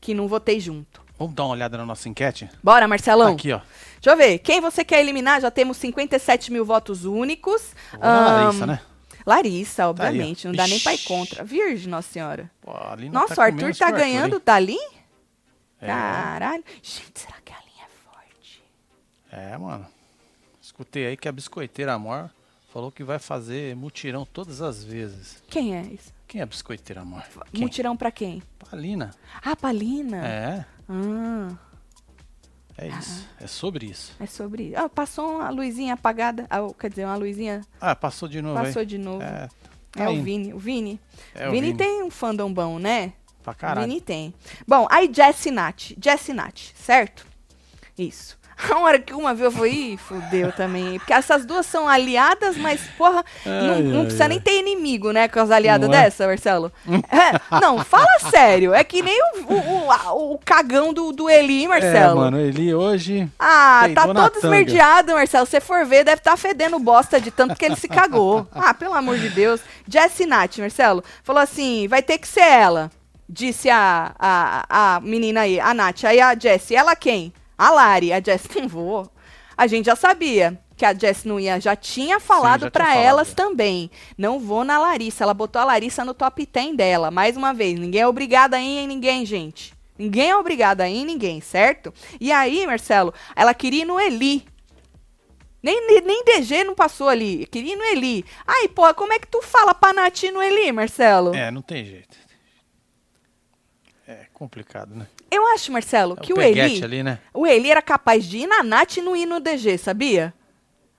[0.00, 1.03] que não votei junto.
[1.24, 2.48] Vamos dar uma olhada na nossa enquete?
[2.62, 3.32] Bora, Marcelão?
[3.32, 3.60] Aqui, ó.
[4.00, 4.38] Deixa eu ver.
[4.40, 5.40] Quem você quer eliminar?
[5.40, 7.72] Já temos 57 mil votos únicos.
[7.94, 8.00] Ahn,
[8.44, 8.80] Larissa, né?
[9.26, 10.46] Larissa, Tá obviamente.
[10.46, 10.50] ó.
[10.50, 11.42] não dá nem pra ir contra.
[11.42, 12.50] Virgem, Nossa Senhora.
[12.60, 14.42] Pô, Lina Nossa, tá o Arthur tá ganhando hein?
[14.44, 14.78] dali?
[15.80, 15.86] É.
[15.86, 16.64] Caralho.
[16.82, 18.62] Gente, será que a linha é forte?
[19.32, 19.86] É, mano.
[20.60, 22.30] Escutei aí que a biscoiteira Amor
[22.72, 25.42] falou que vai fazer mutirão todas as vezes.
[25.48, 26.12] Quem é isso?
[26.26, 27.22] Quem é biscoiteira Amor?
[27.52, 27.60] Quem?
[27.62, 28.42] Mutirão pra quem?
[28.72, 29.12] A Lina.
[29.42, 30.26] Ah, Palina.
[30.26, 31.48] É, Ah,
[32.76, 33.28] é isso.
[33.40, 34.14] É sobre isso.
[34.18, 34.78] é sobre isso.
[34.78, 36.46] Ah, passou uma luzinha apagada.
[36.50, 38.86] Ah, quer dizer, uma luzinha Ah, passou de novo passou aí.
[38.86, 39.22] de novo.
[39.22, 39.48] É,
[39.96, 40.24] É, tá o indo.
[40.24, 40.52] Vini.
[40.54, 41.00] O Vini.
[41.34, 41.78] É o Vini, Vini.
[41.78, 43.12] tem um fandom bom, né?
[43.44, 43.86] Pra caralho.
[43.86, 44.34] Vini tem.
[44.66, 45.92] Bom, aí Jessie Nath.
[46.02, 47.26] Jessie Nath, certo?
[47.96, 48.36] Isso.
[48.70, 50.98] A hora que uma viu, eu falei, ih, fudeu também.
[50.98, 54.28] Porque essas duas são aliadas, mas, porra, não, Ai, não ai, precisa ai.
[54.28, 56.02] nem ter inimigo, né, com as aliadas Não é?
[56.04, 56.72] dessa, Marcelo.
[56.88, 58.72] É, não, fala sério.
[58.72, 62.20] É que nem o, o, o- a- o cagão do, do Eli, É, Marcelo.
[62.20, 63.28] mano, ele hoje.
[63.38, 65.46] Ah, tá todo esmerdeado, Marcelo.
[65.46, 68.46] Se você for ver, deve estar fedendo bosta de tanto que ele se cagou.
[68.52, 69.60] Ah, pelo amor de Deus.
[69.88, 72.90] Jessie Nath, Marcelo, falou assim: vai ter que ser ela.
[73.28, 76.04] Disse a, a, a menina aí, a Nath.
[76.04, 77.32] Aí a Jessie, ela quem?
[77.56, 78.12] A Lari.
[78.12, 79.10] A Jessie, não vou.
[79.56, 83.34] A gente já sabia que a não ia, já tinha falado falado, elas já.
[83.34, 83.90] também.
[84.18, 85.24] Não vou na Larissa.
[85.24, 87.10] Ela botou a Larissa no top 10 dela.
[87.10, 89.72] Mais uma vez, ninguém é obrigado a ir em ninguém, gente.
[89.96, 91.94] Ninguém é obrigado a ir em ninguém, certo?
[92.20, 94.44] E aí, Marcelo, ela queria ir no Eli.
[95.62, 97.46] Nem, nem, nem DG não passou ali.
[97.46, 98.24] Queria ir no Eli.
[98.46, 101.34] Aí, porra, como é que tu fala pra Nath no Eli, Marcelo?
[101.34, 102.23] É, não tem jeito.
[104.06, 105.06] É complicado, né?
[105.30, 106.84] Eu acho, Marcelo, É que o o, Eli.
[106.84, 107.18] ali, né?
[107.32, 110.34] O Eli era capaz de ir na Nath e não ir no DG, sabia?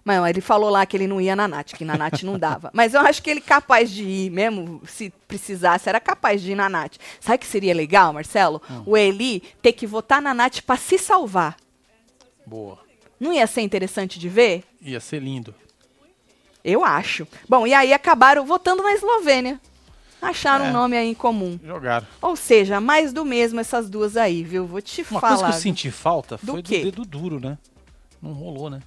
[0.03, 2.69] Mas ele falou lá que ele não ia na Nath, que na Nath não dava.
[2.73, 6.55] Mas eu acho que ele capaz de ir mesmo, se precisasse, era capaz de ir
[6.55, 6.97] na Nath.
[7.19, 8.61] Sabe o que seria legal, Marcelo?
[8.69, 8.83] Hum.
[8.85, 11.57] O Eli ter que votar na Nath pra se salvar.
[12.45, 12.77] Boa.
[13.19, 14.63] Não ia ser interessante de ver?
[14.79, 15.55] Ia ser lindo.
[16.63, 17.27] Eu acho.
[17.49, 19.59] Bom, e aí acabaram votando na Eslovênia.
[20.29, 20.69] Acharam É.
[20.69, 21.59] um nome aí em comum.
[21.63, 22.05] Jogaram.
[22.21, 24.65] Ou seja, mais do mesmo essas duas aí, viu?
[24.65, 25.33] Vou te Uma falar.
[25.37, 26.79] coisa que eu senti falta Do foi quê?
[26.79, 27.57] do dedo duro, né?
[28.21, 28.79] Não rolou, né?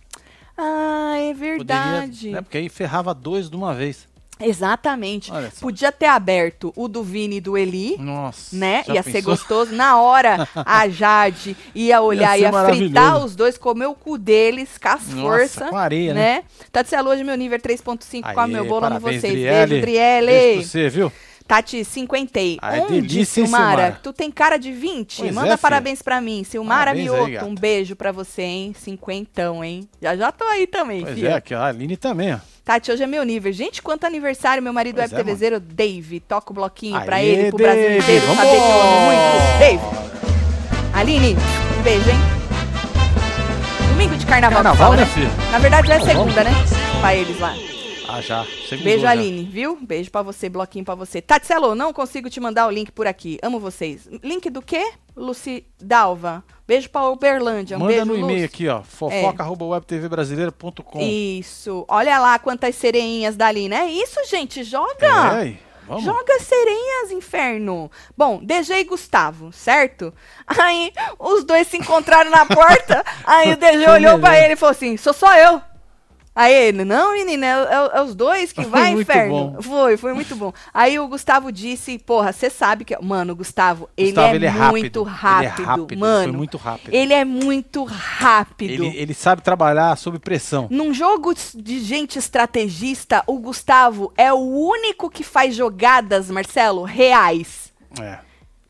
[0.57, 2.31] Ah, é Poderia, verdade.
[2.31, 2.41] né?
[2.43, 4.09] Porque aí ferrava dois de uma vez.
[4.41, 5.33] Exatamente.
[5.61, 8.55] Podia ter aberto o do Vini e do Eli, Nossa.
[8.57, 8.85] né?
[8.89, 9.33] ia ser pensou?
[9.33, 9.75] gostoso.
[9.75, 14.79] Na hora, a Jade ia olhar, ser ia, fritar os dois, comer o cu deles,
[14.81, 15.69] com as forças.
[15.71, 16.21] com areia, né?
[16.37, 16.45] né?
[16.71, 19.33] Tatselo, hoje meu nível é 3.5, com a meu bolo, parabéns, vocês.
[19.33, 19.67] Driele.
[19.67, 20.27] Beijo, Driele.
[20.27, 21.13] Beijo pra você, viu?
[21.49, 22.39] Tati, 50.
[22.61, 23.65] Ah, é Onde, delícia, Silmara?
[23.71, 24.01] Silmara?
[24.03, 25.17] Tu tem cara de 20?
[25.17, 26.45] Pois Manda é, parabéns pra mim.
[26.45, 28.77] Silmara Parabéns Mioto, um beijo pra você, hein?
[28.79, 29.89] Cinquentão, hein?
[30.01, 31.29] Já já tô aí também, Pois filha.
[31.31, 32.39] é, aqui, a Aline também, ó.
[32.63, 33.51] Tati, hoje é meu nível.
[33.51, 36.21] Gente, quanto aniversário, meu marido Pois web é, TVzeiro, Dave.
[36.21, 39.01] Toca o bloquinho pra Aê, ele, pro Brasil Dave, inteiro vamos saber que eu amo
[39.07, 39.59] muito.
[39.59, 39.83] Dave.
[40.93, 41.37] Aline,
[41.79, 42.19] um beijo, hein?
[43.89, 45.09] Domingo de carnaval, Carnaval, fala, né, né?
[45.15, 45.31] filho?
[45.51, 46.51] Na verdade já é segunda, né?
[47.01, 47.55] Pra eles lá.
[48.11, 48.43] Ah, já.
[48.45, 49.11] Segundou Beijo, já.
[49.11, 49.77] Aline, viu?
[49.83, 51.21] Beijo pra você, bloquinho pra você.
[51.21, 53.39] Tatselo, não consigo te mandar o link por aqui.
[53.43, 54.09] Amo vocês.
[54.25, 54.93] Link do quê?
[55.15, 56.43] Luci Dalva.
[56.67, 57.77] Beijo pra Uberlândia.
[57.77, 58.83] Um Manda beijo, no e-mail aqui, ó.
[58.83, 61.01] fofoca.webtvbrasileira.com.
[61.01, 61.85] Isso.
[61.87, 63.75] Olha lá quantas sereinhas da Aline.
[63.75, 64.65] É isso, gente.
[64.65, 65.43] Joga.
[65.45, 65.55] É,
[65.87, 66.05] vamos.
[66.05, 67.91] Joga sereias, inferno.
[68.17, 70.15] Bom, DG e Gustavo, certo?
[70.47, 73.05] Aí os dois se encontraram na porta.
[73.27, 75.61] aí o DG olhou pra ele e falou assim: sou só eu.
[76.41, 79.51] Aí ele, não, menina, é, é- é os dois que vai, inferno.
[79.57, 79.61] bom.
[79.63, 80.53] Foi, foi muito bom.
[80.73, 82.97] Aí o Gustavo disse, porra, você sabe que.
[83.03, 85.03] Mano, o Gustavo, ele, Gustavo, é ele é muito rápido.
[85.03, 86.29] rápido, Ele é rápido, mano.
[86.29, 86.95] foi muito rápido.
[86.95, 88.71] Ele é muito rápido.
[88.71, 90.69] Ele, ele sabe trabalhar sob pressão.
[90.71, 97.73] Num jogo de gente estrategista, o Gustavo é o único que faz jogadas, Marcelo, reais.
[98.01, 98.19] É.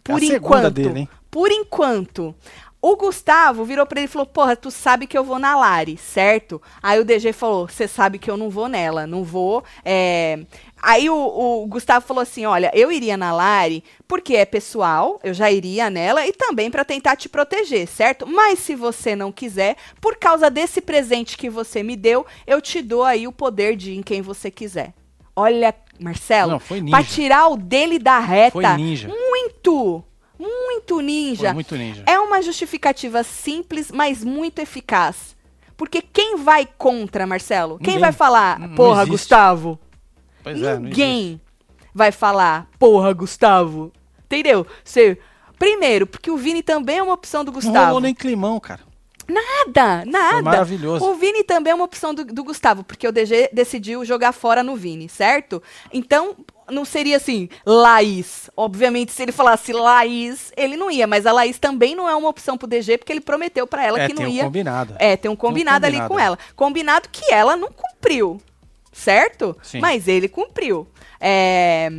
[0.03, 0.71] Por é a segunda enquanto.
[0.71, 1.09] dele, hein?
[1.31, 2.35] Por enquanto.
[2.81, 5.97] O Gustavo virou pra ele e falou: Porra, tu sabe que eu vou na Lari,
[5.97, 6.63] certo?
[6.81, 9.65] Aí o DG falou: Você sabe que eu não vou nela, não vou.
[9.85, 10.39] é."
[10.81, 15.35] Aí o, o Gustavo falou assim: Olha, eu iria na Lari porque é pessoal, eu
[15.35, 18.25] já iria nela e também pra tentar te proteger, certo?
[18.29, 22.81] Mas se você não quiser, por causa desse presente que você me deu, eu te
[22.81, 24.95] dou aí o poder de ir em quem você quiser.
[25.35, 28.53] Olha, Marcelo, Não, pra tirar o dele da reta.
[28.53, 29.09] Foi ninja.
[29.09, 30.03] Muito,
[30.39, 31.53] muito ninja.
[31.53, 32.03] Muito ninja.
[32.07, 35.37] É uma justificativa simples, mas muito eficaz.
[35.77, 37.79] Porque quem vai contra, Marcelo?
[37.79, 38.01] Quem Ninguém.
[38.01, 39.11] vai falar, Não porra, existe.
[39.11, 39.79] Gustavo?
[40.43, 40.83] Pois é, não.
[40.83, 41.41] Ninguém
[41.95, 43.93] vai falar, porra, Gustavo.
[44.25, 44.67] Entendeu?
[44.85, 45.19] Você.
[45.59, 47.87] Primeiro, porque o Vini também é uma opção do Não Gustavo.
[47.87, 48.81] rolou nem climão, cara.
[49.29, 50.31] Nada, nada.
[50.35, 51.05] Foi maravilhoso.
[51.05, 54.63] O Vini também é uma opção do, do Gustavo, porque o DG decidiu jogar fora
[54.63, 55.63] no Vini, certo?
[55.93, 56.35] Então,
[56.71, 58.51] não seria assim, Laís.
[58.57, 62.29] Obviamente, se ele falasse Laís, ele não ia, mas a Laís também não é uma
[62.29, 64.45] opção pro DG, porque ele prometeu pra ela é, que não tem um ia.
[64.45, 64.95] combinado.
[64.99, 66.25] É, tem um combinado, ali combinado, com é.
[66.25, 66.39] ela.
[66.55, 68.41] Combinado que ela não cumpriu,
[68.99, 69.57] certo?
[69.63, 69.81] Sim.
[69.81, 70.87] Mas ele cumpriu.
[71.21, 71.91] É,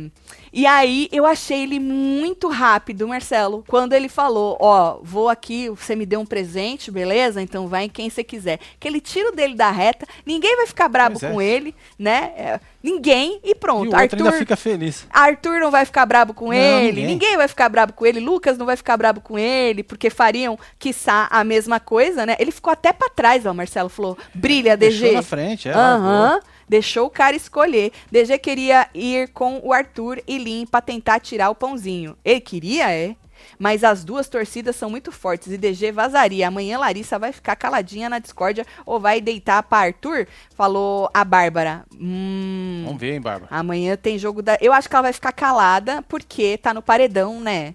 [0.52, 3.62] E aí eu achei ele muito rápido, Marcelo.
[3.68, 7.40] Quando ele falou, ó, vou aqui, você me deu um presente, beleza?
[7.40, 8.58] Então vai em quem você quiser.
[8.74, 11.32] Aquele tiro dele da reta, ninguém vai ficar brabo Pois é.
[11.32, 12.32] com ele, né?
[12.36, 13.82] É, ninguém e E pronto.
[13.82, 15.06] o outro Arthur, ainda fica feliz.
[15.10, 17.06] Arthur não vai ficar brabo com Não, ele, ninguém.
[17.06, 17.36] ninguém.
[17.36, 21.28] vai ficar brabo com ele, Lucas não vai ficar brabo com ele, porque fariam, quiçá,
[21.30, 22.34] a mesma coisa, né?
[22.40, 24.98] Ele ficou até pra trás, ó, o Marcelo falou, brilha, DG.
[24.98, 25.72] Deixou na frente, é.
[25.72, 26.40] Aham.
[26.70, 27.90] Deixou o cara escolher.
[28.12, 32.16] DG queria ir com o Arthur e Lin pra tentar tirar o pãozinho.
[32.24, 33.16] Ele queria, é.
[33.58, 36.46] Mas as duas torcidas são muito fortes e DG vazaria.
[36.46, 40.28] Amanhã Larissa vai ficar caladinha na discórdia ou vai deitar pra Arthur?
[40.54, 41.84] Falou a Bárbara.
[41.98, 43.48] Hum, Vamos ver, hein, Bárbara.
[43.50, 44.56] Amanhã tem jogo da.
[44.60, 47.74] Eu acho que ela vai ficar calada porque tá no paredão, né?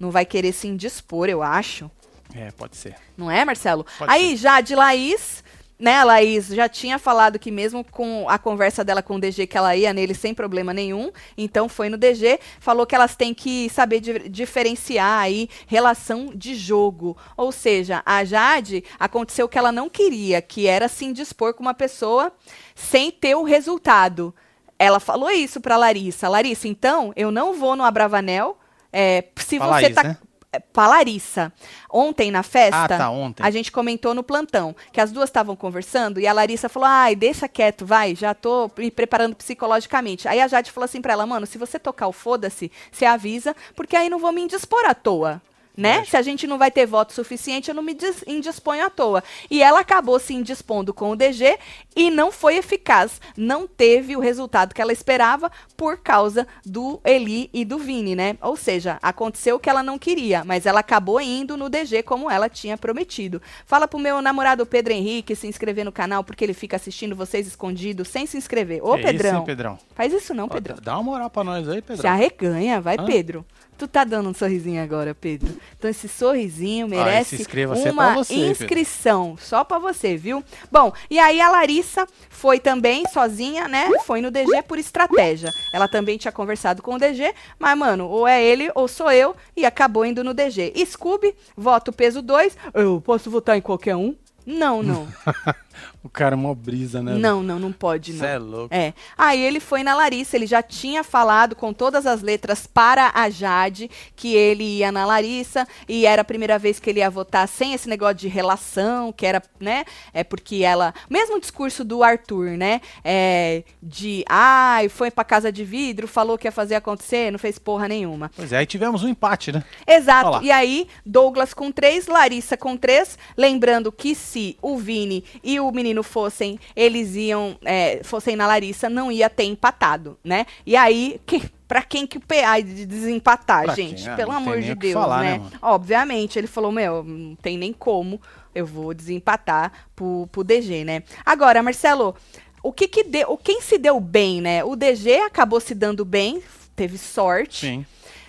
[0.00, 1.88] Não vai querer se indispor, eu acho.
[2.34, 2.96] É, pode ser.
[3.16, 3.86] Não é, Marcelo?
[3.96, 5.43] Pode Aí, já de Laís,
[5.78, 5.96] né?
[5.96, 9.56] A Laís já tinha falado que mesmo com a conversa dela com o DG, que
[9.58, 11.10] ela ia nele sem problema nenhum.
[11.36, 16.54] Então foi no DG, falou que elas têm que saber di- diferenciar aí relação de
[16.54, 17.16] jogo.
[17.36, 21.62] Ou seja, a Jade aconteceu o que ela não queria, que era se indispor com
[21.62, 22.32] uma pessoa
[22.74, 24.34] sem ter o resultado.
[24.78, 26.28] Ela falou isso pra Larissa.
[26.28, 28.58] Larissa, então, eu não vou no Abravanel.
[28.92, 30.02] É, se Pra você Laís, tá.
[30.04, 30.18] né?
[30.54, 31.52] É, Pra Larissa.
[31.90, 32.84] Ontem na festa.
[32.84, 33.42] Ah, tá, ontem.
[33.42, 37.14] A gente comentou no plantão que as duas estavam conversando e a Larissa falou: ai,
[37.16, 40.28] deixa quieto, vai, já tô me preparando psicologicamente.
[40.28, 43.54] Aí a Jade falou assim pra ela: mano, se você tocar o foda-se, você avisa,
[43.74, 45.42] porque aí não vou me indispor à toa.
[45.76, 46.04] Né?
[46.04, 49.24] Se a gente não vai ter voto suficiente, eu não me dis- indisponho à toa.
[49.50, 51.58] E ela acabou se indispondo com o DG
[51.96, 53.20] e não foi eficaz.
[53.36, 58.36] Não teve o resultado que ela esperava por causa do Eli e do Vini, né?
[58.40, 62.30] Ou seja, aconteceu o que ela não queria, mas ela acabou indo no DG como
[62.30, 63.42] ela tinha prometido.
[63.66, 67.48] Fala pro meu namorado Pedro Henrique se inscrever no canal, porque ele fica assistindo vocês
[67.48, 68.80] escondidos sem se inscrever.
[68.84, 69.38] Ô, isso, Pedrão.
[69.40, 69.78] hein, Pedrão?
[69.96, 70.76] Faz isso não, Pedrão.
[70.80, 72.10] Dá uma moral pra nós aí, Se Pedrão.
[72.12, 73.04] arreganha, vai, Hã?
[73.04, 73.44] Pedro.
[73.76, 75.52] Tu tá dando um sorrisinho agora, Pedro.
[75.76, 78.50] Então esse sorrisinho Ah, merece é uma você, Pedro.
[78.50, 80.44] inscrição, só pra você, viu?
[80.70, 83.88] Bom, e aí a Larissa foi também sozinha, né?
[84.04, 85.50] Foi no DG por estratégia.
[85.72, 89.34] Ela também tinha conversado com o DG, mas mano, ou é ele ou sou eu
[89.56, 90.72] e acabou indo no DG.
[90.86, 92.56] Scooby, voto peso 2.
[92.74, 94.14] Eu posso votar em qualquer um?
[94.46, 95.08] Não, não.
[96.02, 97.14] O cara é mó brisa, né?
[97.14, 98.20] não, não, não pode não.
[98.20, 98.74] Você é louco.
[98.74, 98.92] É.
[99.16, 103.30] Aí ele foi na Larissa, ele já tinha falado com todas as letras para a
[103.30, 107.48] Jade que ele ia na Larissa e era a primeira vez que ele ia votar
[107.48, 109.84] sem esse negócio de relação, que era, né?
[110.12, 112.80] É porque ela, mesmo discurso do Arthur, né?
[113.04, 117.58] É, de, ai, foi pra casa de vidro, falou que ia fazer acontecer, não fez
[117.58, 118.30] porra nenhuma.
[118.34, 119.64] Pois é, aí tivemos um empate, né?
[119.86, 120.44] Exato.
[120.44, 123.18] E aí, Douglas com três, Larissa com três.
[123.36, 128.88] Lembrando que se o Vini e o menino fossem, eles iam, é, fossem na Larissa,
[128.90, 130.46] não ia ter empatado, né?
[130.66, 134.08] E aí, que, pra quem que o PA de desempatar, Pra gente?
[134.08, 135.50] Ah, Pelo amor de o Deus, falar, né, né?
[135.62, 138.20] Obviamente, ele falou, meu, não tem nem como
[138.54, 141.02] eu vou desempatar pro, pro DG, né?
[141.26, 142.14] Agora, Marcelo,
[142.62, 144.62] o que que deu, o- quem se deu bem, né?
[144.64, 146.42] O DG acabou se dando bem,
[146.76, 147.86] teve sorte Sim.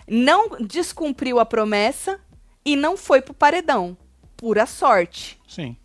[0.07, 2.19] não descumpriu a promessa
[2.65, 3.95] e não foi pro paredão.
[4.37, 5.77] Pura sorte, Sim.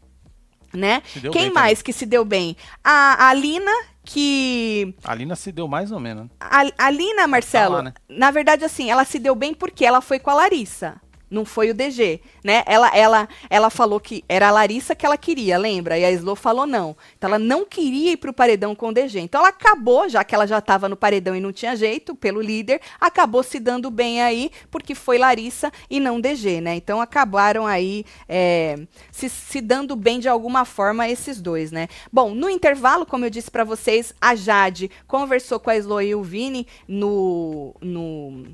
[0.73, 1.03] Né?
[1.33, 2.57] Quem bem mais que se deu bem?
[2.83, 3.73] A, a Lina,
[4.05, 4.95] que.
[5.05, 6.25] A Lina se deu mais ou menos.
[6.25, 6.31] né?
[6.41, 7.95] A, a Lina, Marcelo, falar, né?
[8.09, 11.01] na verdade, assim, ela se deu bem porque ela foi com a Larissa.
[11.31, 12.65] Não foi o DG, né?
[12.67, 15.97] Ela, ela, ela falou que era a Larissa que ela queria, lembra?
[15.97, 16.97] E a Slo falou não.
[17.17, 19.21] Então ela não queria ir pro paredão com o DG.
[19.21, 22.41] Então ela acabou, já que ela já estava no paredão e não tinha jeito, pelo
[22.41, 26.75] líder, acabou se dando bem aí, porque foi Larissa e não DG, né?
[26.75, 28.79] Então acabaram aí é,
[29.13, 31.87] se, se dando bem de alguma forma esses dois, né?
[32.13, 36.13] Bom, no intervalo, como eu disse pra vocês, a Jade conversou com a Slo e
[36.15, 37.75] o Vini no.
[37.81, 38.45] no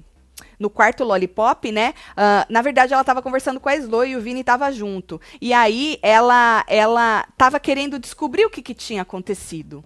[0.59, 1.95] no quarto Lollipop, né?
[2.17, 5.21] Ah, na verdade, ela tava conversando com a Slo e o Vini tava junto.
[5.41, 9.85] E aí, ela ela tava querendo descobrir o que, que tinha acontecido.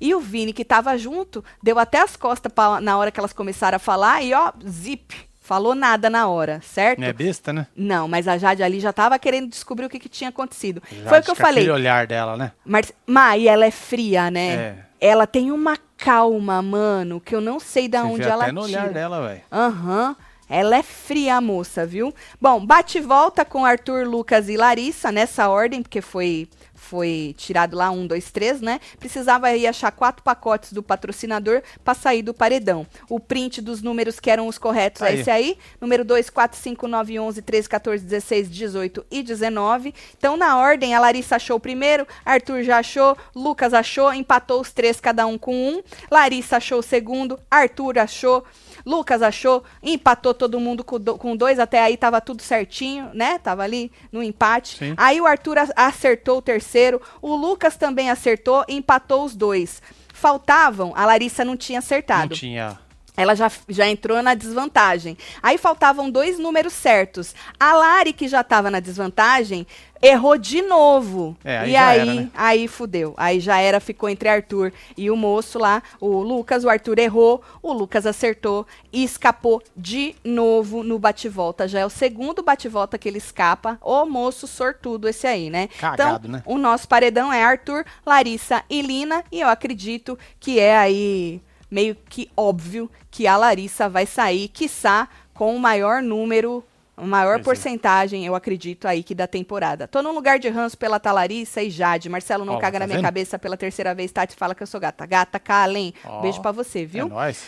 [0.00, 3.32] E o Vini, que tava junto, deu até as costas pra- na hora que elas
[3.32, 5.14] começaram a falar e, ó, zip,
[5.52, 6.98] falou nada na hora, certo?
[6.98, 7.66] Não é besta, né?
[7.76, 10.82] Não, mas a Jade ali já tava querendo descobrir o que, que tinha acontecido.
[10.90, 11.64] Já Foi o que eu falei.
[11.64, 12.52] aquele olhar dela, né?
[12.64, 14.54] Mas, Ma, e ela é fria, né?
[14.54, 14.74] É.
[14.98, 18.80] Ela tem uma calma, mano, que eu não sei da onde ela até no tira.
[18.80, 19.42] olhar dela, velho.
[19.52, 20.16] Aham.
[20.48, 22.14] Ela é fria, a moça, viu?
[22.40, 26.48] Bom, bate e volta com Arthur, Lucas e Larissa, nessa ordem, porque foi
[26.92, 28.78] foi tirado lá um, dois, três, né?
[28.98, 32.86] Precisava aí achar quatro pacotes do patrocinador para sair do paredão.
[33.08, 35.20] O print dos números que eram os corretos é Aí.
[35.20, 35.56] esse aí.
[35.80, 39.94] Número 2, 4, 5, 9, 11, 13, 14, 16, 18 e 19.
[40.18, 44.70] Então, na ordem, a Larissa achou o primeiro, Arthur já achou, Lucas achou, empatou os
[44.70, 45.82] três, cada um com um.
[46.10, 48.44] Larissa achou o segundo, Arthur achou,
[48.84, 53.38] Lucas achou, empatou todo mundo com, do- com dois, até aí tava tudo certinho, né?
[53.38, 54.78] Tava ali no empate.
[54.78, 54.94] Sim.
[54.96, 59.80] Aí o Arthur acertou o terceiro, o Lucas também acertou e empatou os dois.
[60.12, 62.34] Faltavam, a Larissa não tinha Não acertado.
[62.34, 62.78] tinha.
[63.16, 65.18] Ela já, já entrou na desvantagem.
[65.42, 67.34] Aí faltavam dois números certos.
[67.60, 69.66] A Lari, que já estava na desvantagem,
[70.00, 71.36] errou de novo.
[71.44, 72.30] É, aí e aí, era, né?
[72.34, 73.12] aí fudeu.
[73.18, 76.64] Aí já era, ficou entre Arthur e o moço lá, o Lucas.
[76.64, 81.68] O Arthur errou, o Lucas acertou e escapou de novo no bate-volta.
[81.68, 83.78] Já é o segundo bate-volta que ele escapa.
[83.82, 85.68] O moço sortudo esse aí, né?
[85.78, 86.42] Cagado, então, né?
[86.46, 89.22] o nosso paredão é Arthur, Larissa e Lina.
[89.30, 95.08] E eu acredito que é aí meio que óbvio que a Larissa vai sair, quiçá,
[95.32, 96.62] com o maior número,
[96.94, 97.44] a maior Pois é.
[97.44, 99.88] porcentagem, eu acredito, aí que da temporada.
[99.88, 102.10] Tô num lugar de ranço pela Talarissa e Jade.
[102.10, 103.04] Marcelo não Ó, caga tá na minha vendo?
[103.04, 104.12] cabeça pela terceira vez.
[104.12, 105.06] Tati fala que eu sou gata.
[105.06, 105.94] Gata, Kalen.
[106.04, 107.06] Ó, Beijo pra você, viu?
[107.06, 107.42] É nóis.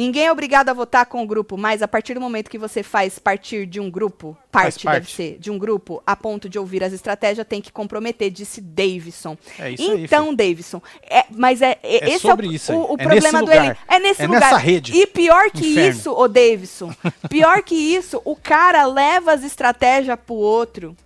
[0.00, 2.82] Ninguém é obrigado a votar com o grupo, mas a partir do momento que você
[2.82, 5.14] faz partir de um grupo, parte, Faz deve parte.
[5.14, 9.36] ser, de um grupo, a ponto de ouvir as estratégias, tem que comprometer, disse Davidson.
[9.58, 12.72] É isso aí, então, Davidson, é, mas é, é- É esse sobre é o, isso
[12.72, 12.78] aí.
[12.78, 13.76] o, o É problema nesse do.
[13.86, 14.40] É nesse É lugar.
[14.40, 14.92] nessa rede.
[14.96, 15.90] E pior que Inferno.
[15.90, 16.94] isso, ô Davidson,
[17.28, 20.96] pior que isso, o cara leva as estratégias pro outro.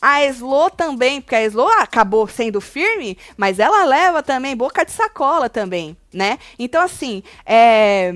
[0.00, 4.92] A Slo também, porque a Slo acabou sendo firme, mas ela leva também boca de
[4.92, 6.38] sacola também, né?
[6.58, 8.14] Então, assim, é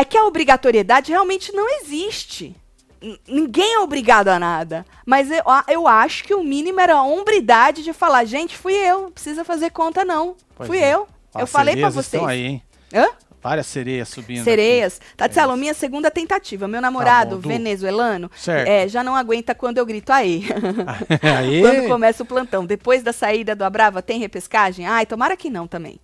[0.00, 2.54] é que a obrigatoriedade realmente não existe.
[3.00, 4.84] N- Ninguém é obrigado a nada.
[5.06, 9.02] Mas eu, eu acho que o mínimo era a hombridade de falar, gente, fui eu,
[9.02, 10.34] não precisa fazer conta não.
[10.56, 10.94] Pois fui é.
[10.94, 11.06] eu.
[11.38, 12.14] Eu falei pra sereias vocês.
[12.14, 12.62] estão aí, hein?
[12.92, 13.06] Hã?
[13.40, 14.42] Várias sereias subindo.
[14.42, 15.00] Sereias.
[15.16, 15.60] Tatielo, isso.
[15.60, 16.66] minha segunda tentativa.
[16.66, 17.48] Meu namorado, bom, Du.
[17.48, 18.28] venezuelano,
[18.66, 20.44] é, já não aguenta quando eu grito aí.
[21.38, 21.60] aí.
[21.60, 22.66] quando começa o plantão.
[22.66, 24.86] Depois da saída do Abrava, tem repescagem?
[24.86, 26.00] Ai, tomara que não também.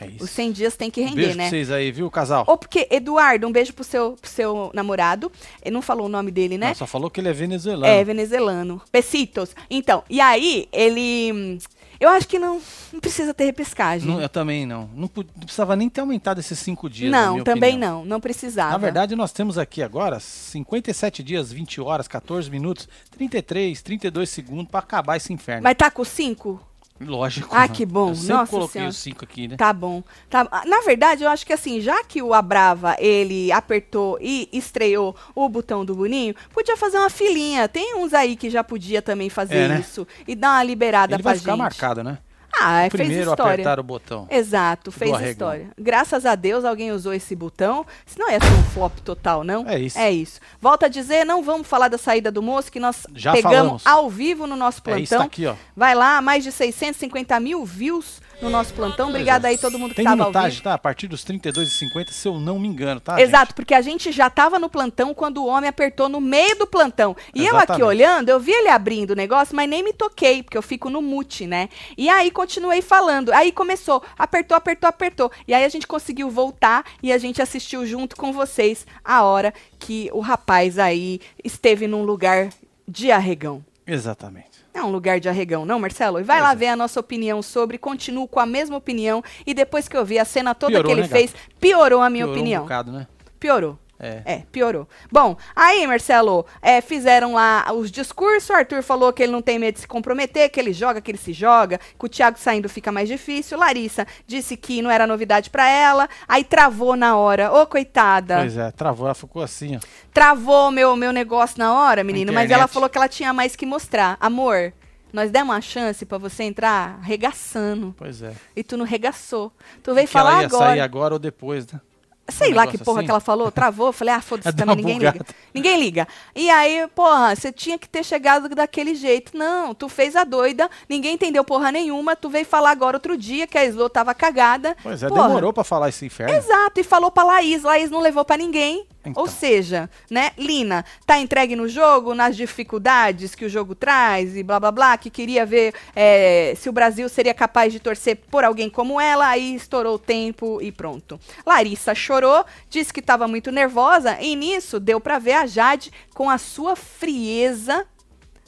[0.00, 0.24] É isso.
[0.24, 1.44] Os 100 dias tem que Um render, Beijo né?
[1.44, 2.44] pra vocês aí, viu, casal?
[2.46, 5.30] Ou porque, Eduardo, um beijo pro seu, pro seu namorado.
[5.62, 6.68] Ele não falou o nome dele, né?
[6.68, 7.86] Não, só falou que ele é venezuelano.
[7.86, 8.82] É, venezuelano.
[8.92, 9.54] Besitos.
[9.70, 11.58] Então, e aí, ele.
[12.00, 12.60] Eu acho que não,
[12.92, 14.06] não precisa ter repescagem.
[14.06, 14.88] Não, eu também não.
[14.94, 17.10] Não, não precisava nem ter aumentado esses cinco dias.
[17.10, 18.00] não, também opinião.
[18.00, 18.04] não.
[18.04, 18.72] Não precisava.
[18.72, 24.70] Na verdade, nós temos aqui agora 57 dias, 20 horas, 14 minutos, 33, 32 segundos
[24.70, 25.62] pra acabar esse inferno.
[25.62, 26.60] Mas tá com cinco?
[27.04, 27.48] Lógico.
[27.52, 28.10] Ah, que bom.
[28.10, 28.90] Eu sempre Nossa coloquei Senhora.
[28.90, 29.56] os cinco aqui, né?
[29.56, 30.02] Tá bom.
[30.30, 35.14] Tá, na verdade, eu acho que assim, já que o Abrava, ele apertou e estreou
[35.34, 37.68] o botão do Boninho, podia fazer uma filinha.
[37.68, 39.80] Tem uns aí que já podia também fazer É, né?
[39.80, 41.60] isso e dar uma liberada Ele pra vai ficar gente.
[41.60, 42.18] marcado, né?
[42.60, 43.52] Ah, fez Primeiro história.
[43.54, 44.26] apertar o botão.
[44.30, 45.30] Exato, fez arregão.
[45.32, 45.68] história.
[45.78, 49.68] Graças a Deus alguém usou esse botão, senão ia ser um flop total, não?
[49.68, 49.98] É isso.
[49.98, 50.40] É isso.
[50.60, 53.86] Volto a dizer, não vamos falar da saída do moço, que nós Já pegamos falamos.
[53.86, 55.26] ao vivo no nosso É isso plantão.
[55.26, 55.54] aqui, ó.
[55.76, 59.08] Vai lá, mais de 650 mil views no nosso plantão.
[59.08, 60.62] Obrigada aí todo mundo que Tem estava ao vivo.
[60.62, 60.74] tá?
[60.74, 63.20] A partir dos 32,50, se eu não me engano, tá?
[63.20, 66.66] Exato, porque a gente já tava no plantão quando o homem apertou no meio do
[66.66, 67.16] plantão.
[67.34, 67.82] E eu aqui Exatamente.
[67.82, 71.00] olhando, eu vi ele abrindo o negócio, mas nem me toquei, porque eu fico no
[71.00, 71.68] mute, né?
[71.96, 73.32] E aí continuei falando.
[73.32, 75.32] Aí começou, apertou, apertou, apertou.
[75.48, 79.54] E aí a gente conseguiu voltar e a gente assistiu junto com vocês a hora
[79.78, 82.50] que o rapaz aí esteve num lugar
[82.86, 83.64] de arregão.
[83.86, 84.64] Exatamente.
[84.72, 86.18] É um lugar de arregão, não, Marcelo?
[86.18, 86.58] E vai lá Pois é.
[86.60, 89.22] ver a nossa opinião sobre, continuo com a mesma opinião.
[89.46, 92.10] E depois que eu vi a cena toda Piorou, que ele né, fez, piorou a
[92.10, 92.62] minha Piorou opinião.
[92.62, 93.06] um bocado, né?
[93.38, 93.78] Piorou.
[93.98, 94.22] É.
[94.24, 94.88] É, piorou.
[95.10, 98.50] Bom, aí, Marcelo, é, fizeram lá os discursos.
[98.50, 101.10] O Arthur falou que ele não tem medo de se comprometer, que ele joga, que
[101.10, 101.78] ele se joga.
[101.78, 103.58] Que o Thiago saindo fica mais difícil.
[103.58, 106.08] Larissa disse que não era novidade pra ela.
[106.28, 107.52] Aí travou na hora.
[107.52, 108.38] Ô, coitada.
[108.38, 109.80] Pois é, travou, ela ficou assim, ó.
[110.12, 112.32] Travou meu, meu negócio na hora, menino.
[112.32, 112.60] Mas Internet.
[112.60, 114.16] ela falou que ela tinha mais que mostrar.
[114.20, 114.72] Amor,
[115.12, 117.94] nós demos uma chance pra você entrar regaçando.
[117.96, 118.32] Pois é.
[118.56, 119.52] E tu não regaçou.
[119.82, 120.64] Tu veio que ela falar ia agora.
[120.70, 121.80] sair agora ou depois, né?
[122.28, 123.04] Sei Um lá que porra assim.
[123.06, 123.92] que ela falou, travou.
[123.92, 125.18] Falei, ah, foda-se Deu também, ninguém bugada.
[125.18, 125.26] liga.
[125.52, 126.08] Ninguém liga.
[126.34, 129.36] E aí, porra, você tinha que ter chegado daquele jeito.
[129.36, 132.16] Não, tu fez a doida, ninguém entendeu porra nenhuma.
[132.16, 134.74] Tu veio falar agora outro dia que a Slo tava cagada.
[134.82, 135.28] Pois é, Porra.
[135.28, 136.34] demorou pra falar esse inferno.
[136.34, 137.62] Exato, e falou pra Laís.
[137.62, 138.86] Laís não levou pra ninguém.
[139.04, 139.22] Então.
[139.22, 144.42] Ou seja, né, Lina, tá entregue no jogo, nas dificuldades que o jogo traz e
[144.42, 148.44] blá blá blá, que queria ver é, se o Brasil seria capaz de torcer por
[148.44, 151.20] alguém como ela, aí estourou o tempo e pronto.
[151.46, 156.30] Larissa chorou, disse que estava muito nervosa e nisso deu para ver a Jade com
[156.30, 157.86] a sua frieza,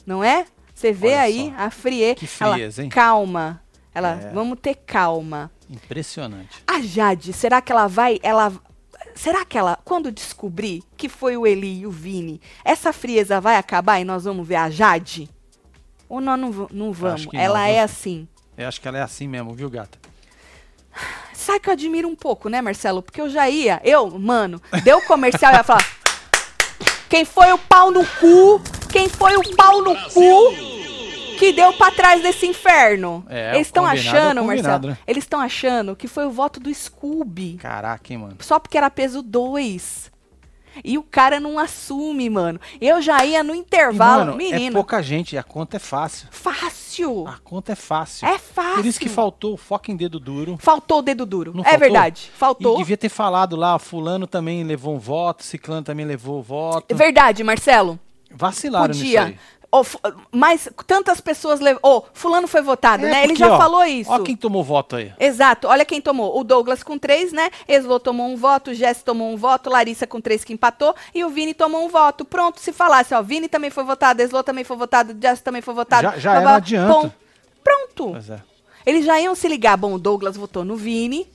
[0.05, 0.45] não é?
[0.73, 1.63] Você vê Olha aí só.
[1.63, 2.15] a frieza.
[2.15, 2.89] Que frieza, hein?
[2.89, 3.61] Calma.
[3.93, 4.31] Ela, É.
[4.31, 5.51] vamos ter calma.
[5.69, 6.63] Impressionante.
[6.67, 8.19] A Jade, será que ela vai.
[8.21, 8.53] Ela.
[9.17, 13.55] Será que ela, quando descobrir que foi o Eli e o Vini, essa frieza vai
[13.57, 15.27] acabar e nós vamos ver a Jade?
[16.07, 17.27] Ou nós não, não vamos?
[17.33, 18.27] ela não, é assim.
[18.55, 19.97] Eu acho que ela é assim mesmo, viu, gata?
[21.33, 23.01] Sabe que eu admiro um pouco, né, Marcelo?
[23.01, 25.85] Porque eu já ia, eu, mano, deu comercial e ia falar.
[27.09, 28.61] Quem foi o pau no cu?
[28.91, 30.76] Quem foi o pau no cu
[31.37, 33.25] que deu pra trás desse inferno?
[33.29, 34.87] É, Eles estão é achando, combinado, Marcelo.
[34.87, 34.97] né?
[35.07, 37.53] Eles estão achando que foi o voto do Scooby.
[37.61, 38.35] Caraca, hein, mano.
[38.39, 40.11] Só porque era peso 2.
[40.83, 42.59] E o cara não assume, mano.
[42.79, 44.75] Eu já ia no E, intervalo, mano, é menino.
[44.75, 46.27] pouca gente, a conta é fácil.
[46.29, 47.27] Fácil.
[47.27, 48.27] A conta é fácil.
[48.27, 48.75] É fácil.
[48.75, 50.55] Por isso que faltou o fucking dedo duro.
[50.59, 51.51] Faltou o dedo duro.
[51.51, 51.79] Não é faltou?
[51.79, 52.31] verdade.
[52.37, 52.75] Faltou.
[52.75, 56.85] E devia ter falado lá, fulano também levou um voto, ciclano também levou o voto.
[56.89, 57.99] É verdade, Marcelo.
[58.29, 59.23] Vacilaram nisso Podia.
[59.23, 59.37] aí.
[59.83, 59.99] Fu-
[60.31, 61.79] mas tantas pessoas levam.
[61.83, 63.17] Ô, fulano foi votado, É, né?
[63.23, 64.11] Ele porque, já ó, falou isso.
[64.11, 65.13] Ó quem tomou voto aí.
[65.19, 65.67] Exato.
[65.67, 66.39] Olha quem tomou.
[66.39, 67.49] O Douglas com três, né?
[67.67, 71.29] Eslo tomou um voto, Jess tomou um voto, Larissa com três que empatou e o
[71.29, 72.25] Vini tomou um voto.
[72.25, 75.73] Pronto, se falasse, ó, Vini também foi votado, Eslo também foi votado, Jess também foi
[75.73, 76.03] votado.
[76.03, 76.93] Já- já era, não adianta.
[76.93, 77.11] bom,
[77.63, 78.15] pronto.
[78.31, 78.39] É.
[78.85, 79.75] Eles já iam se ligar.
[79.77, 81.27] Bom, o Douglas votou no Vini.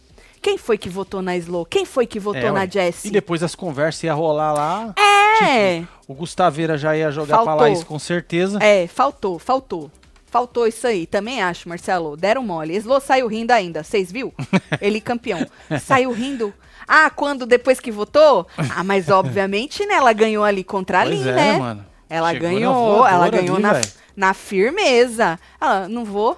[0.42, 1.64] Quem foi que votou na Slow?
[1.64, 2.66] Quem foi que votou É, na.
[2.66, 3.08] Jessie?
[3.08, 4.94] E depois as conversas iam rolar lá.
[5.42, 7.62] É, O Gustaveira já ia jogar pra Faltou.
[7.62, 8.58] Laís com certeza.
[8.62, 9.90] é, faltou, faltou.
[10.26, 11.06] Faltou isso aí.
[11.06, 12.16] Também acho, Marcelo.
[12.16, 12.74] Deram mole.
[12.76, 13.82] Slow saiu rindo ainda.
[13.84, 14.32] Vocês viu?
[14.80, 15.46] Ele campeão.
[15.80, 16.52] Saiu rindo.
[16.88, 18.46] Ah, quando depois que votou?
[18.74, 19.94] Ah, mas obviamente, né?
[19.94, 21.56] Ela ganhou ali contra a Pois Lin, é, né?
[21.58, 21.86] mano.
[22.10, 23.80] Ela Chegou ganhou, ela ganhou ali, na,
[24.16, 25.38] na firmeza.
[25.60, 26.36] Ela, não vou,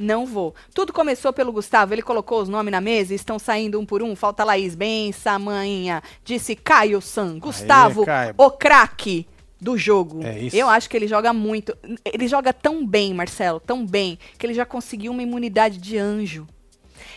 [0.00, 0.54] não vou.
[0.74, 4.02] Tudo começou pelo Gustavo, ele colocou os nomes na mesa e estão saindo um por
[4.02, 4.16] um.
[4.16, 7.38] Falta Laís, bem, Samanha, disse Caio San.
[7.38, 8.34] Gustavo, Caio.
[8.36, 9.26] o craque
[9.60, 10.24] do jogo.
[10.24, 10.56] É isso.
[10.56, 11.76] Eu acho que ele joga muito.
[12.04, 16.46] Ele joga tão bem, Marcelo, tão bem, que ele já conseguiu uma imunidade de anjo.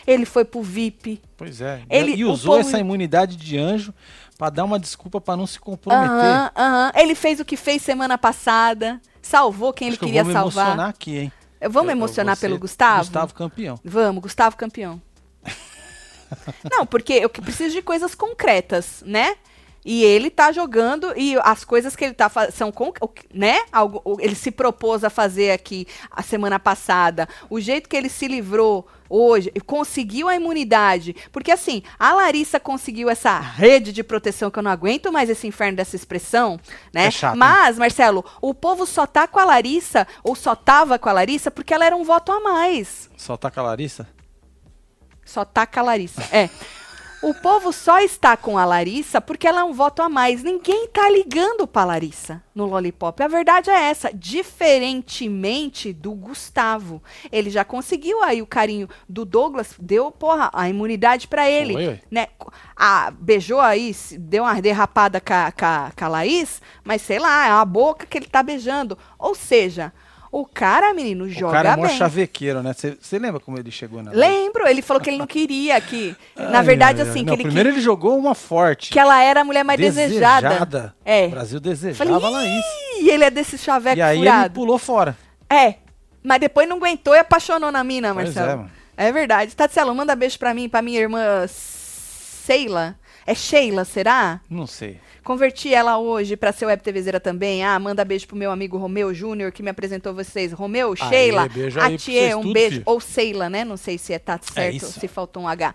[0.06, 1.20] Ele foi pro VIP.
[1.36, 1.80] Pois é.
[1.88, 3.94] Ele- e usou povo- essa imunidade de anjo
[4.36, 6.10] pra dar uma desculpa pra não se comprometer.
[6.10, 6.92] Aham, aham.
[6.94, 9.00] Ele fez o que fez semana passada.
[9.22, 10.64] Salvou quem ele Acho que eu queria vou me salvar.
[10.66, 11.32] emocionar aqui, hein?
[11.68, 13.00] Vamos Eu- eu emocionar pelo Gustavo?
[13.04, 13.78] Gustavo campeão.
[13.84, 15.00] Vamos, Gustavo campeão.
[16.70, 19.36] Não, porque eu preciso de coisas concretas, né?
[19.84, 23.60] E ele tá jogando e as coisas que ele tá fazendo são, que- né?
[23.70, 27.28] Algo, ele se propôs a fazer aqui a semana passada.
[27.50, 31.14] O jeito que ele se livrou hoje, e conseguiu a imunidade.
[31.30, 35.46] Porque assim, a Larissa conseguiu essa rede de proteção que eu não aguento mais esse
[35.46, 36.58] inferno dessa expressão,
[36.92, 37.06] né?
[37.06, 37.36] É chato?
[37.36, 41.50] Mas, Marcelo, o povo só tá com a Larissa, ou só tava com a Larissa,
[41.50, 43.10] porque ela era um voto a mais.
[43.16, 44.08] Só tá com a Larissa?
[45.24, 46.22] Só taca a Larissa.
[46.32, 46.48] É.
[47.24, 50.42] O povo só está com a Larissa porque ela é um voto a mais.
[50.42, 53.18] Ninguém tá ligando pra Larissa no Lollipop.
[53.22, 54.12] A verdade é essa.
[54.12, 57.02] Diferentemente do Gustavo.
[57.32, 61.74] Ele já conseguiu aí o carinho do Douglas, deu, porra, a imunidade pra ele.
[61.74, 62.00] Ué.
[62.10, 62.26] né?
[62.76, 68.04] A, beijou aí, deu uma derrapada com a Laís, mas sei lá, é a boca
[68.04, 68.98] que ele tá beijando.
[69.18, 69.94] Ou seja,
[70.40, 71.96] o cara, menino, O joga cara é mó bem.
[71.96, 72.72] chavequeiro, né?
[72.74, 76.16] Você lembra como ele chegou na Lembro, ele falou que ele não queria que.
[76.36, 78.90] Na verdade, ai, assim, Não, que ele primeiro ele jogou uma forte.
[78.90, 80.94] que ela era a mulher mais desejada.
[81.04, 81.26] É.
[81.26, 82.64] O Brasil desejava Falei, Laís.
[83.00, 84.54] E ele é desse chaveco E aí ele furado.
[84.54, 85.16] pulou fora.
[85.48, 85.74] É.
[86.22, 88.50] Mas depois não aguentou e apaixonou na mina, Pois Marcelo.
[88.50, 88.70] é, mano.
[88.96, 89.54] É verdade.
[89.54, 91.46] Tatselo, manda beijo pra mim, pra minha irmã
[92.46, 92.96] Sheila.
[93.26, 94.40] É Sheila, será?
[94.50, 94.98] Não sei.
[95.24, 97.64] Converti ela hoje pra ser web TVzeira também.
[97.64, 100.52] Ah, manda beijo pro meu amigo Romeu Júnior, que me apresentou vocês.
[100.52, 101.48] Romeu, Aê, Sheila,
[101.82, 102.70] Atie, um tudo, beijo.
[102.72, 102.82] filho.
[102.84, 103.64] Ou Sheila, né?
[103.64, 105.00] Não sei se é tá certo, isso.
[105.00, 105.74] se faltou um H.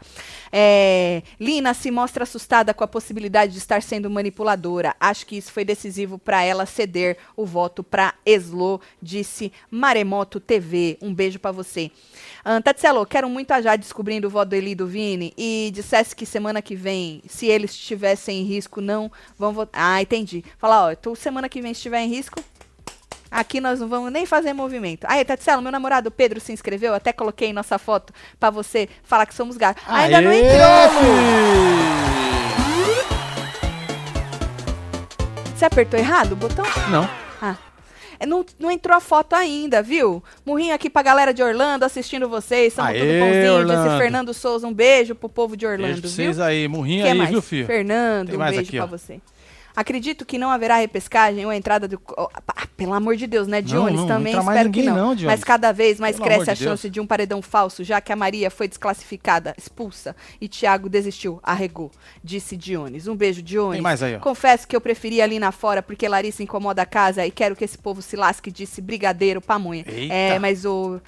[0.51, 4.95] É, Lina se mostra assustada com a possibilidade de estar sendo manipuladora.
[4.99, 10.97] Acho que isso foi decisivo pra ela ceder o voto pra Eslo, disse Maremoto TV.
[11.01, 11.89] Um beijo pra você.
[12.45, 15.71] Uh, Tatselo, quero muito a Jade descobrindo o voto do Eli e do Vini e
[15.73, 19.81] dissesse que semana que vem, se eles estivessem em risco, não vão votar.
[19.81, 20.43] Ah, entendi.
[20.57, 22.43] Falar, ó, tu semana que vem se estiver em risco,
[23.29, 25.05] aqui nós não vamos nem fazer movimento.
[25.09, 29.35] Aí, Tatselo, meu namorado Pedro se inscreveu, até coloquei nossa foto pra você falar que
[29.35, 29.83] somos gatos.
[29.87, 30.59] Ainda não entrou!
[35.55, 36.63] Você apertou errado o botão?
[36.89, 37.03] Não.
[37.41, 37.68] Ah.
[38.19, 40.21] É, Não, não entrou a foto ainda, viu?
[40.45, 42.77] Murrinho aqui pra galera de Orlando assistindo vocês.
[42.77, 43.53] Aê, tudo bonzinho.
[43.53, 43.83] Orlando.
[43.89, 44.67] Disse Fernando Souza.
[44.67, 46.15] Um beijo pro povo de Beijo Orlando, pra viu?
[46.15, 47.29] vocês aí, murrinho aí, mais?
[47.29, 47.65] viu, filho?
[47.65, 48.87] Fernando, Tem um mais beijo aqui, pra ó.
[48.87, 49.19] você.
[49.75, 52.01] Acredito que não haverá repescagem ou entrada do.
[52.17, 53.95] oh, ah, pelo amor de Deus, né, Não, Jones?
[53.95, 55.15] não, não também mais espero que não.
[55.15, 55.23] não.
[55.23, 58.11] Mas cada vez mais Pelo cresce a de chance de um paredão falso, já que
[58.11, 61.91] a Maria foi desclassificada, expulsa e Thiago desistiu, arregou,
[62.23, 63.07] disse Dionis.
[63.07, 63.73] Um beijo, Dionis.
[63.75, 64.19] Tem mais aí, ó.
[64.19, 67.63] Confesso que eu preferi ali na fora porque Larissa incomoda a casa e quero que
[67.63, 69.83] esse povo se lasque, disse Brigadeiro Pamonha.
[69.87, 70.13] Eita.
[70.13, 70.99] É, mas o.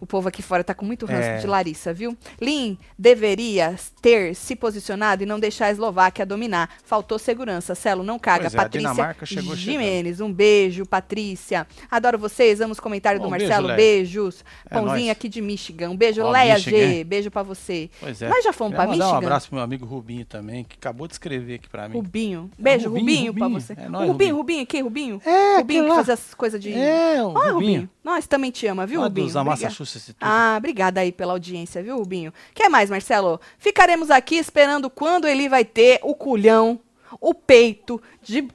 [0.00, 1.38] O povo aqui fora tá com muito ranço É.
[1.38, 2.16] de Larissa, viu?
[2.40, 6.68] Lin deveria ter se posicionado e não deixar a Eslováquia dominar.
[6.84, 7.74] Faltou segurança.
[7.74, 8.42] Celo, não caga.
[8.50, 11.66] Pois é, Patrícia Jimenez, um beijo, Patrícia.
[11.90, 13.66] Adoro vocês, amo os comentários Bom, do beijo, Marcelo.
[13.68, 13.76] Leia.
[13.76, 14.44] Beijos.
[14.66, 15.90] É Pãozinho aqui de Michigan.
[15.90, 16.76] Um beijo, Ó, Leia Michigan.
[16.76, 17.04] G.
[17.04, 17.88] Beijo pra você.
[18.00, 18.28] Pois é.
[18.28, 19.08] Nós já fomos mandar Michigan?
[19.12, 21.94] um abraço pro meu amigo Rubinho também, que acabou de escrever aqui pra mim.
[21.96, 22.50] Rubinho.
[22.58, 23.60] Beijo, Rubinho, Rubinho, pra Rubinho.
[23.60, 23.72] você.
[23.74, 24.36] É nóis, Rubinho, Rubinho.
[24.36, 25.22] Rubinho, aqui, Rubinho.
[25.24, 25.96] É, Rubinho que lá.
[25.96, 26.72] fazia as coisas de.
[26.72, 27.88] É, o Ó, Rubinho.
[28.04, 29.26] Nós também te ama, viu, Rubinho?
[29.26, 29.62] dos Obrigada.
[29.62, 30.28] Massachusetts e tudo.
[30.28, 32.34] Ah, obrigada aí pela audiência, viu, Rubinho?
[32.54, 33.40] Quer mais, Marcelo?
[33.58, 36.78] Ficaremos aqui esperando quando ele vai ter o culhão,
[37.18, 38.46] o peito de.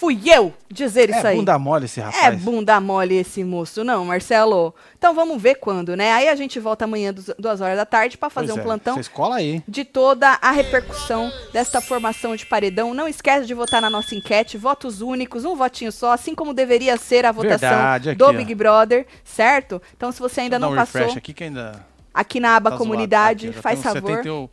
[0.00, 1.36] Fui eu dizer isso é aí.
[1.36, 2.24] bunda mole esse rapaz.
[2.24, 4.74] É bunda mole esse moço, não, Marcelo?
[4.96, 6.10] Então vamos ver quando, né?
[6.12, 8.64] Aí a gente volta amanhã, duas horas da tarde, pra fazer Pois um é.
[8.64, 9.62] plantão Você escola aí.
[9.68, 12.94] de toda a repercussão desta formação de paredão.
[12.94, 16.96] Não esquece de votar na nossa enquete, votos únicos, um votinho só, assim como deveria
[16.96, 18.32] ser a votação Verdade, aqui, do ó.
[18.32, 19.82] Big Brother, certo?
[19.94, 21.84] Então, se você ainda não um passou, aqui que ainda
[22.14, 24.16] aqui na aba tá comunidade, Aqui, faz temos favor.
[24.16, 24.48] 71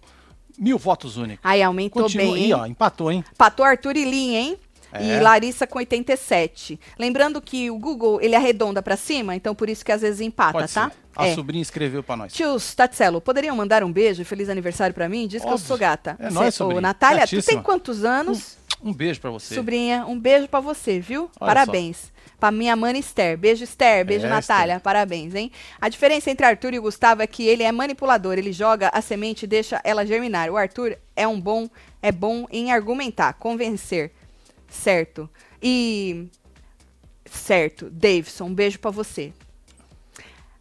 [0.60, 1.39] mil votos únicos.
[1.41, 2.54] Aí aumentou Continua bem, aí, hein?
[2.54, 3.24] ó, empatou, hein?
[3.38, 4.58] Patou Arthur e Lin, hein?
[4.99, 5.19] E É.
[5.21, 6.79] Larissa com 87.
[6.97, 10.53] Lembrando que o Google, ele arredonda pra cima, então por isso que às vezes empata,
[10.53, 10.89] Pode tá?
[10.89, 10.95] ser.
[11.15, 11.35] A É.
[11.35, 12.31] sobrinha escreveu pra nós.
[12.31, 15.27] Tios Tatselo, poderiam mandar um beijo e feliz aniversário pra mim?
[15.27, 15.67] Diz que eu Óbvio.
[15.67, 16.15] sou gata.
[16.19, 16.81] É nóis, sobrinha.
[16.81, 17.63] Natália, tu tem Gatíssima.
[17.63, 18.57] quantos anos?
[18.83, 19.55] Um beijo pra você.
[19.55, 21.23] Sobrinha, um beijo pra você, viu?
[21.39, 22.15] Olha parabéns.
[22.39, 23.35] Pra minha mana Esther.
[23.35, 24.05] Beijo, Esther.
[24.05, 24.79] Beijo, É, Natália.
[24.79, 25.51] Parabéns, hein?
[25.81, 28.38] A diferença entre Arthur e o Gustavo é que ele é manipulador.
[28.38, 30.51] Ele joga a semente e deixa ela germinar.
[30.51, 31.67] O Arthur é um bom,
[31.99, 34.11] é bom em argumentar, convencer.
[34.70, 35.30] Certo.
[35.61, 36.28] E.
[37.30, 37.89] Certo.
[37.89, 39.34] Davidson, um beijo pra você.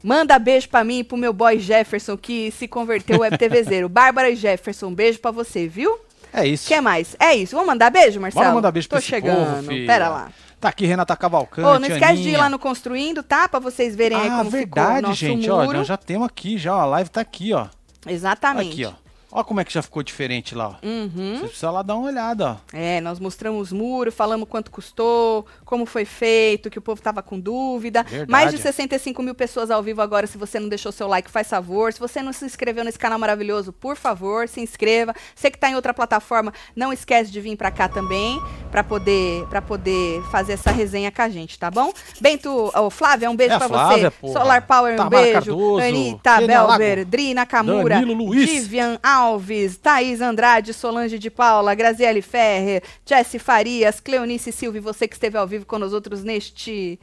[0.03, 3.89] Manda beijo pra mim e pro meu boy Jefferson, que se converteu web TVzeiro.
[3.91, 5.99] Bárbara e Jefferson, um beijo pra você, viu?
[6.33, 6.69] É isso.
[6.69, 7.17] Quer mais?
[7.19, 7.53] É isso.
[7.57, 8.45] Vamos mandar beijo, Marcelo?
[8.45, 9.57] Bora mandar beijo Tô pra esse chegando.
[9.65, 9.87] povo.
[9.87, 10.31] Pera lá.
[10.61, 12.39] Tá aqui Renata Cavalcante, Ô, não esquece de ir Aninha.
[12.39, 13.49] lá no Construindo, tá?
[13.49, 15.49] Pra vocês verem aí Ah, como ficou o verdade, nosso gente.
[15.49, 15.69] muro.
[15.69, 16.73] Ó, nós já temos aqui, já.
[16.73, 17.67] A live tá aqui, ó.
[18.07, 18.73] Exatamente.
[18.73, 19.06] Aqui, ó.
[19.31, 20.79] Ó como é que já ficou diferente lá.
[20.83, 21.39] Uhum.
[21.41, 22.57] Você precisa lá dar uma olhada, ó.
[22.73, 27.39] É, nós mostramos muro, falamos quanto custou, como foi feito, que o povo tava com
[27.39, 28.03] dúvida.
[28.05, 28.31] Verdade.
[28.31, 30.27] Mais de 65 mil pessoas ao vivo agora.
[30.27, 31.93] Se você não deixou seu like, faz favor.
[31.93, 35.13] Se você não se inscreveu nesse canal maravilhoso, por favor, se inscreva.
[35.35, 39.45] Você que tá em outra plataforma, não esquece de vir pra cá também, pra poder,
[39.49, 41.93] pra poder fazer essa resenha com a gente, tá bom?
[42.21, 44.17] Bento, ô, Flávia, um beijo É a pra Flávia, você.
[44.21, 44.33] porra.
[44.33, 45.33] Solar Power, um Tamara beijo.
[45.35, 48.49] Cardoso, Anitta, Belber, Dri Nakamura, Danilo Luiz.
[48.51, 55.15] Vivian Alves, Thaís Andrade, Solange de Paula, Graziele Ferrer, Jesse Farias, Cleonice Silva você que
[55.15, 56.99] esteve ao vivo com nós outros neste.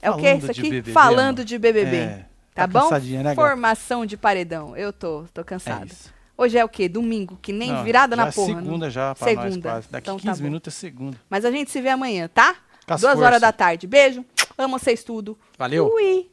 [0.00, 0.62] É o que Falando isso aqui?
[0.62, 1.96] BBB, Falando de BBB.
[1.96, 2.90] É, tá tá bom?
[3.22, 3.34] né?
[3.34, 4.76] Formação de paredão.
[4.76, 5.86] Eu tô, tô É cansada.
[5.86, 6.12] isso.
[6.36, 6.88] Hoje é o quê?
[6.88, 8.54] Domingo, que nem Não, virada na é porra.
[8.54, 8.62] não?
[8.62, 9.68] segunda já pra nós Segunda.
[9.70, 9.88] quase.
[9.90, 10.44] Daqui Então tá 15 bom.
[10.44, 11.16] minutos é segunda.
[11.30, 12.56] Mas a gente se vê amanhã, tá?
[12.86, 13.20] Duas forças.
[13.22, 13.86] horas da tarde.
[13.86, 14.24] Beijo.
[14.58, 15.38] Amo vocês tudo.
[15.56, 15.88] Valeu.
[15.94, 16.28] Ui.